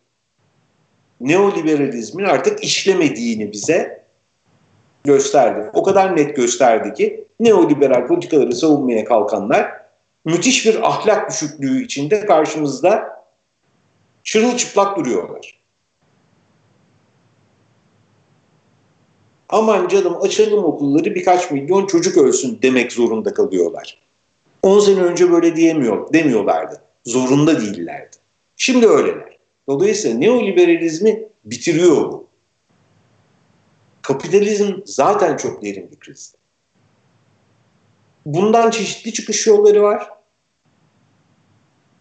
neoliberalizmin 1.21 2.25
artık 2.25 2.65
işlemediğini 2.65 3.53
bize 3.53 4.07
gösterdi. 5.05 5.71
O 5.75 5.83
kadar 5.83 6.17
net 6.17 6.37
gösterdi 6.37 6.95
ki 6.95 7.25
neoliberal 7.41 8.07
politikaları 8.07 8.53
savunmaya 8.53 9.05
kalkanlar 9.05 9.73
müthiş 10.25 10.67
bir 10.67 10.89
ahlak 10.89 11.31
düşüklüğü 11.31 11.85
içinde 11.85 12.27
karşımızda 12.27 13.23
çırılçıplak 14.25 14.99
duruyorlar. 14.99 15.56
Aman 19.49 19.89
canım 19.89 20.23
açalım 20.23 20.65
okulları 20.65 21.15
birkaç 21.15 21.51
milyon 21.51 21.87
çocuk 21.87 22.17
ölsün 22.17 22.59
demek 22.63 22.93
zorunda 22.93 23.35
kalıyorlar. 23.35 23.99
10 24.63 24.81
sene 24.81 25.01
önce 25.01 25.33
böyle 25.33 25.57
diyemiyor, 25.57 26.13
demiyorlardı. 26.13 26.83
Zorunda 27.05 27.61
değillerdi. 27.61 28.17
Şimdi 28.57 28.87
öyleler. 28.87 29.39
Dolayısıyla 29.69 30.19
neoliberalizmi 30.19 31.29
bitiriyor 31.45 31.97
bu. 31.97 32.27
Kapitalizm 34.03 34.73
zaten 34.85 35.37
çok 35.37 35.63
derin 35.63 35.91
bir 35.91 35.97
krizde. 35.97 36.39
Bundan 38.27 38.71
çeşitli 38.71 39.13
çıkış 39.13 39.47
yolları 39.47 39.83
var. 39.83 40.11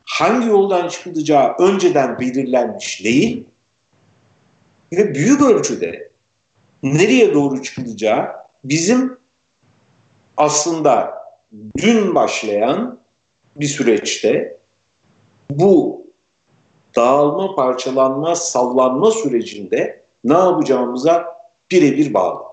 Hangi 0.03 0.47
yoldan 0.47 0.87
çıkılacağı 0.87 1.55
önceden 1.59 2.19
belirlenmiş 2.19 3.03
değil 3.03 3.47
ve 4.91 5.15
büyük 5.15 5.41
ölçüde 5.41 6.04
nereye 6.85 7.33
doğru 7.33 7.63
çıkılacağı 7.63 8.35
bizim 8.63 9.17
aslında 10.37 11.13
dün 11.77 12.15
başlayan 12.15 12.99
bir 13.55 13.67
süreçte 13.67 14.57
bu 15.49 16.05
dağılma, 16.95 17.55
parçalanma, 17.55 18.35
sallanma 18.35 19.11
sürecinde 19.11 20.03
ne 20.23 20.33
yapacağımıza 20.33 21.25
birebir 21.71 22.13
bağlı. 22.13 22.43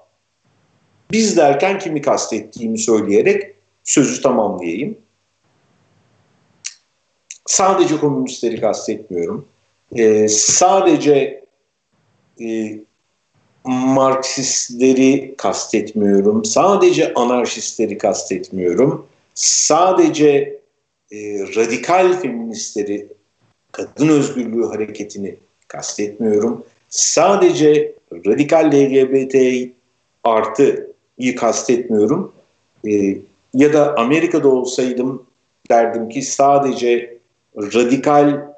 Biz 1.10 1.36
derken 1.36 1.78
kimi 1.78 2.02
kastettiğimi 2.02 2.78
söyleyerek 2.78 3.54
sözü 3.84 4.22
tamamlayayım. 4.22 4.98
Sadece 7.46 7.96
komünistleri 7.96 8.60
kastetmiyorum. 8.60 9.48
Ee, 9.96 10.28
sadece 10.28 11.44
e, 12.40 12.78
Marksistleri 13.64 15.34
kastetmiyorum. 15.38 16.44
Sadece 16.44 17.14
anarşistleri 17.14 17.98
kastetmiyorum. 17.98 19.06
Sadece 19.34 20.60
e, 21.12 21.16
radikal 21.56 22.20
feministleri, 22.20 23.08
kadın 23.72 24.08
özgürlüğü 24.08 24.66
hareketini 24.66 25.36
kastetmiyorum. 25.68 26.64
Sadece 26.88 27.94
radikal 28.26 28.72
LGBT 28.72 29.36
artıyı 30.24 31.36
kastetmiyorum. 31.36 32.32
E, 32.88 33.16
ya 33.54 33.72
da 33.72 33.94
Amerika'da 33.98 34.48
olsaydım 34.48 35.26
derdim 35.70 36.08
ki 36.08 36.22
sadece 36.22 37.18
radikal 37.56 38.52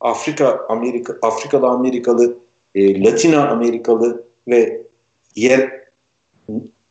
Afrika 0.00 0.66
Amerika 0.68 1.16
Afrikalı 1.22 1.68
Amerikalı 1.68 2.36
e, 2.74 3.04
Latina 3.04 3.48
Amerikalı 3.48 4.24
ve 4.48 4.82
yer, 5.36 5.60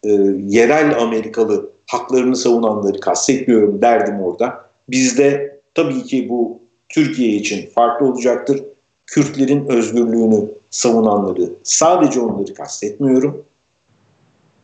e, 0.03 0.11
yerel 0.47 0.99
Amerikalı 0.99 1.71
haklarını 1.87 2.35
savunanları 2.35 2.99
kastetmiyorum 2.99 3.81
derdim 3.81 4.21
orada. 4.21 4.69
Bizde 4.89 5.59
tabii 5.75 6.03
ki 6.03 6.29
bu 6.29 6.59
Türkiye 6.89 7.29
için 7.29 7.69
farklı 7.69 8.05
olacaktır. 8.05 8.63
Kürtlerin 9.05 9.65
özgürlüğünü 9.65 10.51
savunanları 10.69 11.49
sadece 11.63 12.19
onları 12.19 12.53
kastetmiyorum. 12.53 13.45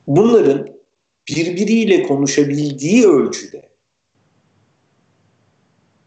Bunların 0.08 0.68
birbiriyle 1.28 2.04
konuşabildiği 2.04 3.08
ölçüde 3.08 3.70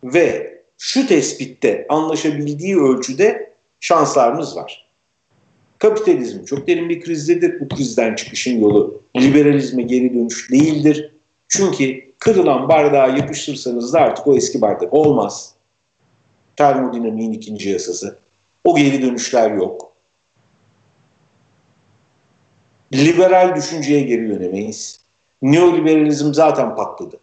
ve 0.05 0.59
şu 0.79 1.07
tespitte 1.07 1.87
anlaşabildiği 1.89 2.79
ölçüde 2.79 3.53
şanslarımız 3.81 4.57
var. 4.57 4.88
Kapitalizm 5.79 6.45
çok 6.45 6.67
derin 6.67 6.89
bir 6.89 7.01
krizdedir. 7.01 7.61
Bu 7.61 7.69
krizden 7.69 8.15
çıkışın 8.15 8.61
yolu 8.61 9.03
liberalizme 9.17 9.83
geri 9.83 10.15
dönüş 10.15 10.51
değildir. 10.51 11.15
Çünkü 11.49 12.13
kırılan 12.19 12.69
bardağı 12.69 13.19
yapıştırsanız 13.19 13.93
da 13.93 14.01
artık 14.01 14.27
o 14.27 14.37
eski 14.37 14.61
bardak 14.61 14.95
olmaz. 14.95 15.55
Termodinamiğin 16.57 17.33
ikinci 17.33 17.69
yasası. 17.69 18.19
O 18.65 18.77
geri 18.77 19.03
dönüşler 19.03 19.51
yok. 19.51 19.93
Liberal 22.95 23.57
düşünceye 23.57 24.01
geri 24.01 24.29
dönemeyiz. 24.29 25.01
Neoliberalizm 25.43 26.35
zaten 26.35 26.77
patladı. 26.77 27.21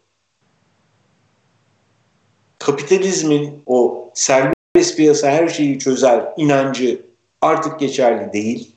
Kapitalizmin 2.60 3.64
o 3.66 4.10
serbest 4.14 4.97
piyasa 4.97 5.32
her 5.32 5.47
şeyi 5.47 5.80
çözer 5.80 6.34
inancı 6.38 7.01
artık 7.42 7.80
geçerli 7.80 8.34
değil. 8.34 8.76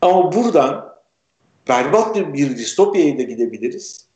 Ama 0.00 0.32
buradan 0.32 0.94
berbat 1.68 2.16
bir 2.16 2.58
distopyaya 2.58 3.18
da 3.18 3.22
gidebiliriz. 3.22 4.06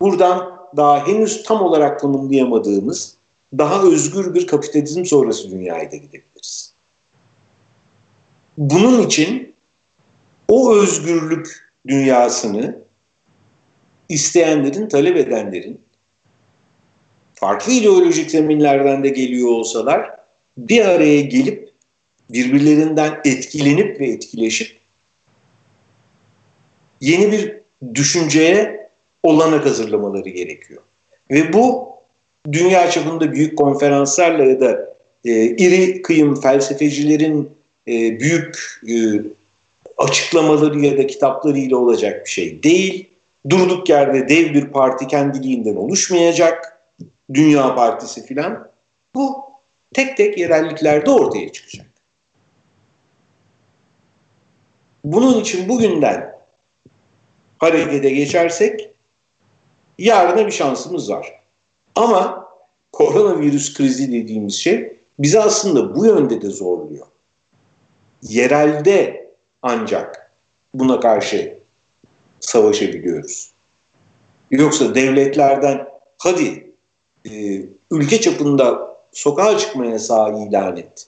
Buradan 0.00 0.60
daha 0.76 1.06
henüz 1.06 1.42
tam 1.42 1.62
olarak 1.62 2.00
tanımlayamadığımız 2.00 3.16
daha 3.58 3.82
özgür 3.82 4.34
bir 4.34 4.46
kapitalizm 4.46 5.04
sonrası 5.04 5.50
dünyaya 5.50 5.92
da 5.92 5.96
gidebiliriz. 5.96 6.74
Bunun 8.58 9.02
için 9.02 9.54
o 10.48 10.74
özgürlük 10.74 11.72
dünyasını 11.86 12.78
isteyenlerin, 14.08 14.88
talep 14.88 15.16
edenlerin 15.16 15.80
farklı 17.34 17.72
ideolojik 17.72 18.30
zeminlerden 18.30 19.04
de 19.04 19.08
geliyor 19.08 19.48
olsalar 19.48 20.23
bir 20.56 20.84
araya 20.84 21.20
gelip 21.20 21.70
birbirlerinden 22.30 23.20
etkilenip 23.24 24.00
ve 24.00 24.06
etkileşip 24.06 24.76
yeni 27.00 27.32
bir 27.32 27.60
düşünceye 27.94 28.88
olanak 29.22 29.66
hazırlamaları 29.66 30.28
gerekiyor. 30.28 30.82
Ve 31.30 31.52
bu 31.52 31.88
dünya 32.52 32.90
çapında 32.90 33.32
büyük 33.32 33.58
konferanslarla 33.58 34.44
ya 34.44 34.60
da 34.60 34.94
e, 35.24 35.32
iri 35.46 36.02
kıyım 36.02 36.40
felsefecilerin 36.40 37.50
e, 37.88 38.20
büyük 38.20 38.80
e, 38.88 38.94
açıklamaları 39.98 40.80
ya 40.80 40.98
da 40.98 41.06
kitaplarıyla 41.06 41.76
olacak 41.76 42.26
bir 42.26 42.30
şey 42.30 42.62
değil. 42.62 43.08
Durduk 43.50 43.88
yerde 43.88 44.28
dev 44.28 44.54
bir 44.54 44.66
parti 44.66 45.06
kendiliğinden 45.06 45.76
oluşmayacak. 45.76 46.80
Dünya 47.34 47.74
Partisi 47.74 48.26
filan. 48.26 48.68
Bu 49.14 49.43
tek 49.94 50.16
tek 50.16 50.38
yerelliklerde 50.38 51.10
ortaya 51.10 51.52
çıkacak. 51.52 51.86
Bunun 55.04 55.40
için 55.40 55.68
bugünden 55.68 56.34
harekete 57.58 58.10
geçersek 58.10 58.90
yarına 59.98 60.46
bir 60.46 60.52
şansımız 60.52 61.10
var. 61.10 61.40
Ama 61.94 62.48
koronavirüs 62.92 63.74
krizi 63.74 64.12
dediğimiz 64.12 64.54
şey 64.54 64.98
bizi 65.18 65.40
aslında 65.40 65.96
bu 65.96 66.06
yönde 66.06 66.42
de 66.42 66.50
zorluyor. 66.50 67.06
Yerelde 68.22 69.30
ancak 69.62 70.32
buna 70.74 71.00
karşı 71.00 71.58
savaşabiliyoruz. 72.40 73.50
Yoksa 74.50 74.94
devletlerden 74.94 75.88
hadi 76.18 76.74
e, 77.30 77.62
ülke 77.90 78.20
çapında 78.20 78.93
sokağa 79.14 79.58
çıkma 79.58 79.86
yasağı 79.86 80.42
ilan 80.42 80.76
et. 80.76 81.06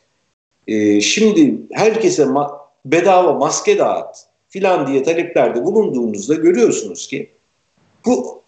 E, 0.68 1.00
şimdi 1.00 1.54
herkese 1.72 2.22
ma- 2.22 2.58
bedava 2.84 3.32
maske 3.32 3.78
dağıt 3.78 4.16
filan 4.48 4.86
diye 4.86 5.02
taleplerde 5.02 5.64
bulunduğunuzda 5.64 6.34
görüyorsunuz 6.34 7.06
ki 7.06 7.30
bu 8.06 8.42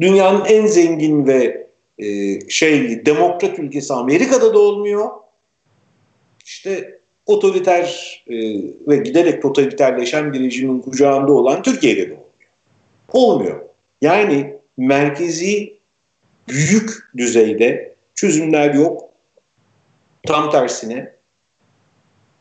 dünyanın 0.00 0.44
en 0.44 0.66
zengin 0.66 1.26
ve 1.26 1.66
e, 1.98 2.40
şey 2.48 3.06
demokrat 3.06 3.58
ülkesi 3.58 3.94
Amerika'da 3.94 4.54
da 4.54 4.58
olmuyor. 4.58 5.10
İşte 6.44 7.00
otoriter 7.26 8.24
e, 8.26 8.34
ve 8.88 8.96
giderek 8.96 9.42
totaliterleşen 9.42 10.32
bir 10.32 10.40
rejimin 10.40 10.80
kucağında 10.80 11.32
olan 11.32 11.62
Türkiye'de 11.62 12.10
de 12.10 12.12
olmuyor. 12.12 12.50
Olmuyor. 13.12 13.60
Yani 14.00 14.54
merkezi 14.76 15.78
büyük 16.48 16.90
düzeyde 17.16 17.91
çözümler 18.14 18.74
yok. 18.74 19.08
Tam 20.26 20.50
tersine 20.50 21.12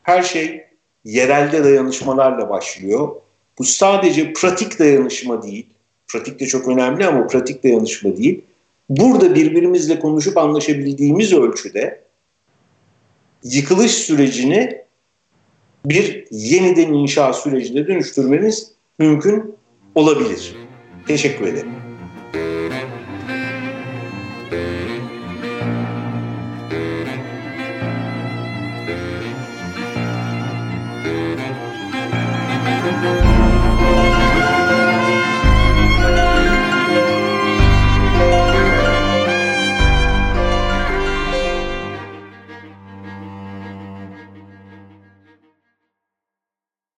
her 0.03 0.23
şey 0.23 0.63
yerelde 1.05 1.63
dayanışmalarla 1.63 2.49
başlıyor. 2.49 3.15
Bu 3.59 3.63
sadece 3.63 4.33
pratik 4.33 4.79
dayanışma 4.79 5.43
değil. 5.43 5.65
Pratik 6.07 6.39
de 6.39 6.45
çok 6.45 6.67
önemli 6.67 7.05
ama 7.05 7.27
pratik 7.27 7.63
dayanışma 7.63 8.17
değil. 8.17 8.41
Burada 8.89 9.35
birbirimizle 9.35 9.99
konuşup 9.99 10.37
anlaşabildiğimiz 10.37 11.33
ölçüde 11.33 12.01
yıkılış 13.43 13.91
sürecini 13.91 14.81
bir 15.85 16.27
yeniden 16.31 16.93
inşa 16.93 17.33
sürecine 17.33 17.87
dönüştürmemiz 17.87 18.71
mümkün 18.99 19.55
olabilir. 19.95 20.55
Teşekkür 21.07 21.47
ederim. 21.47 21.80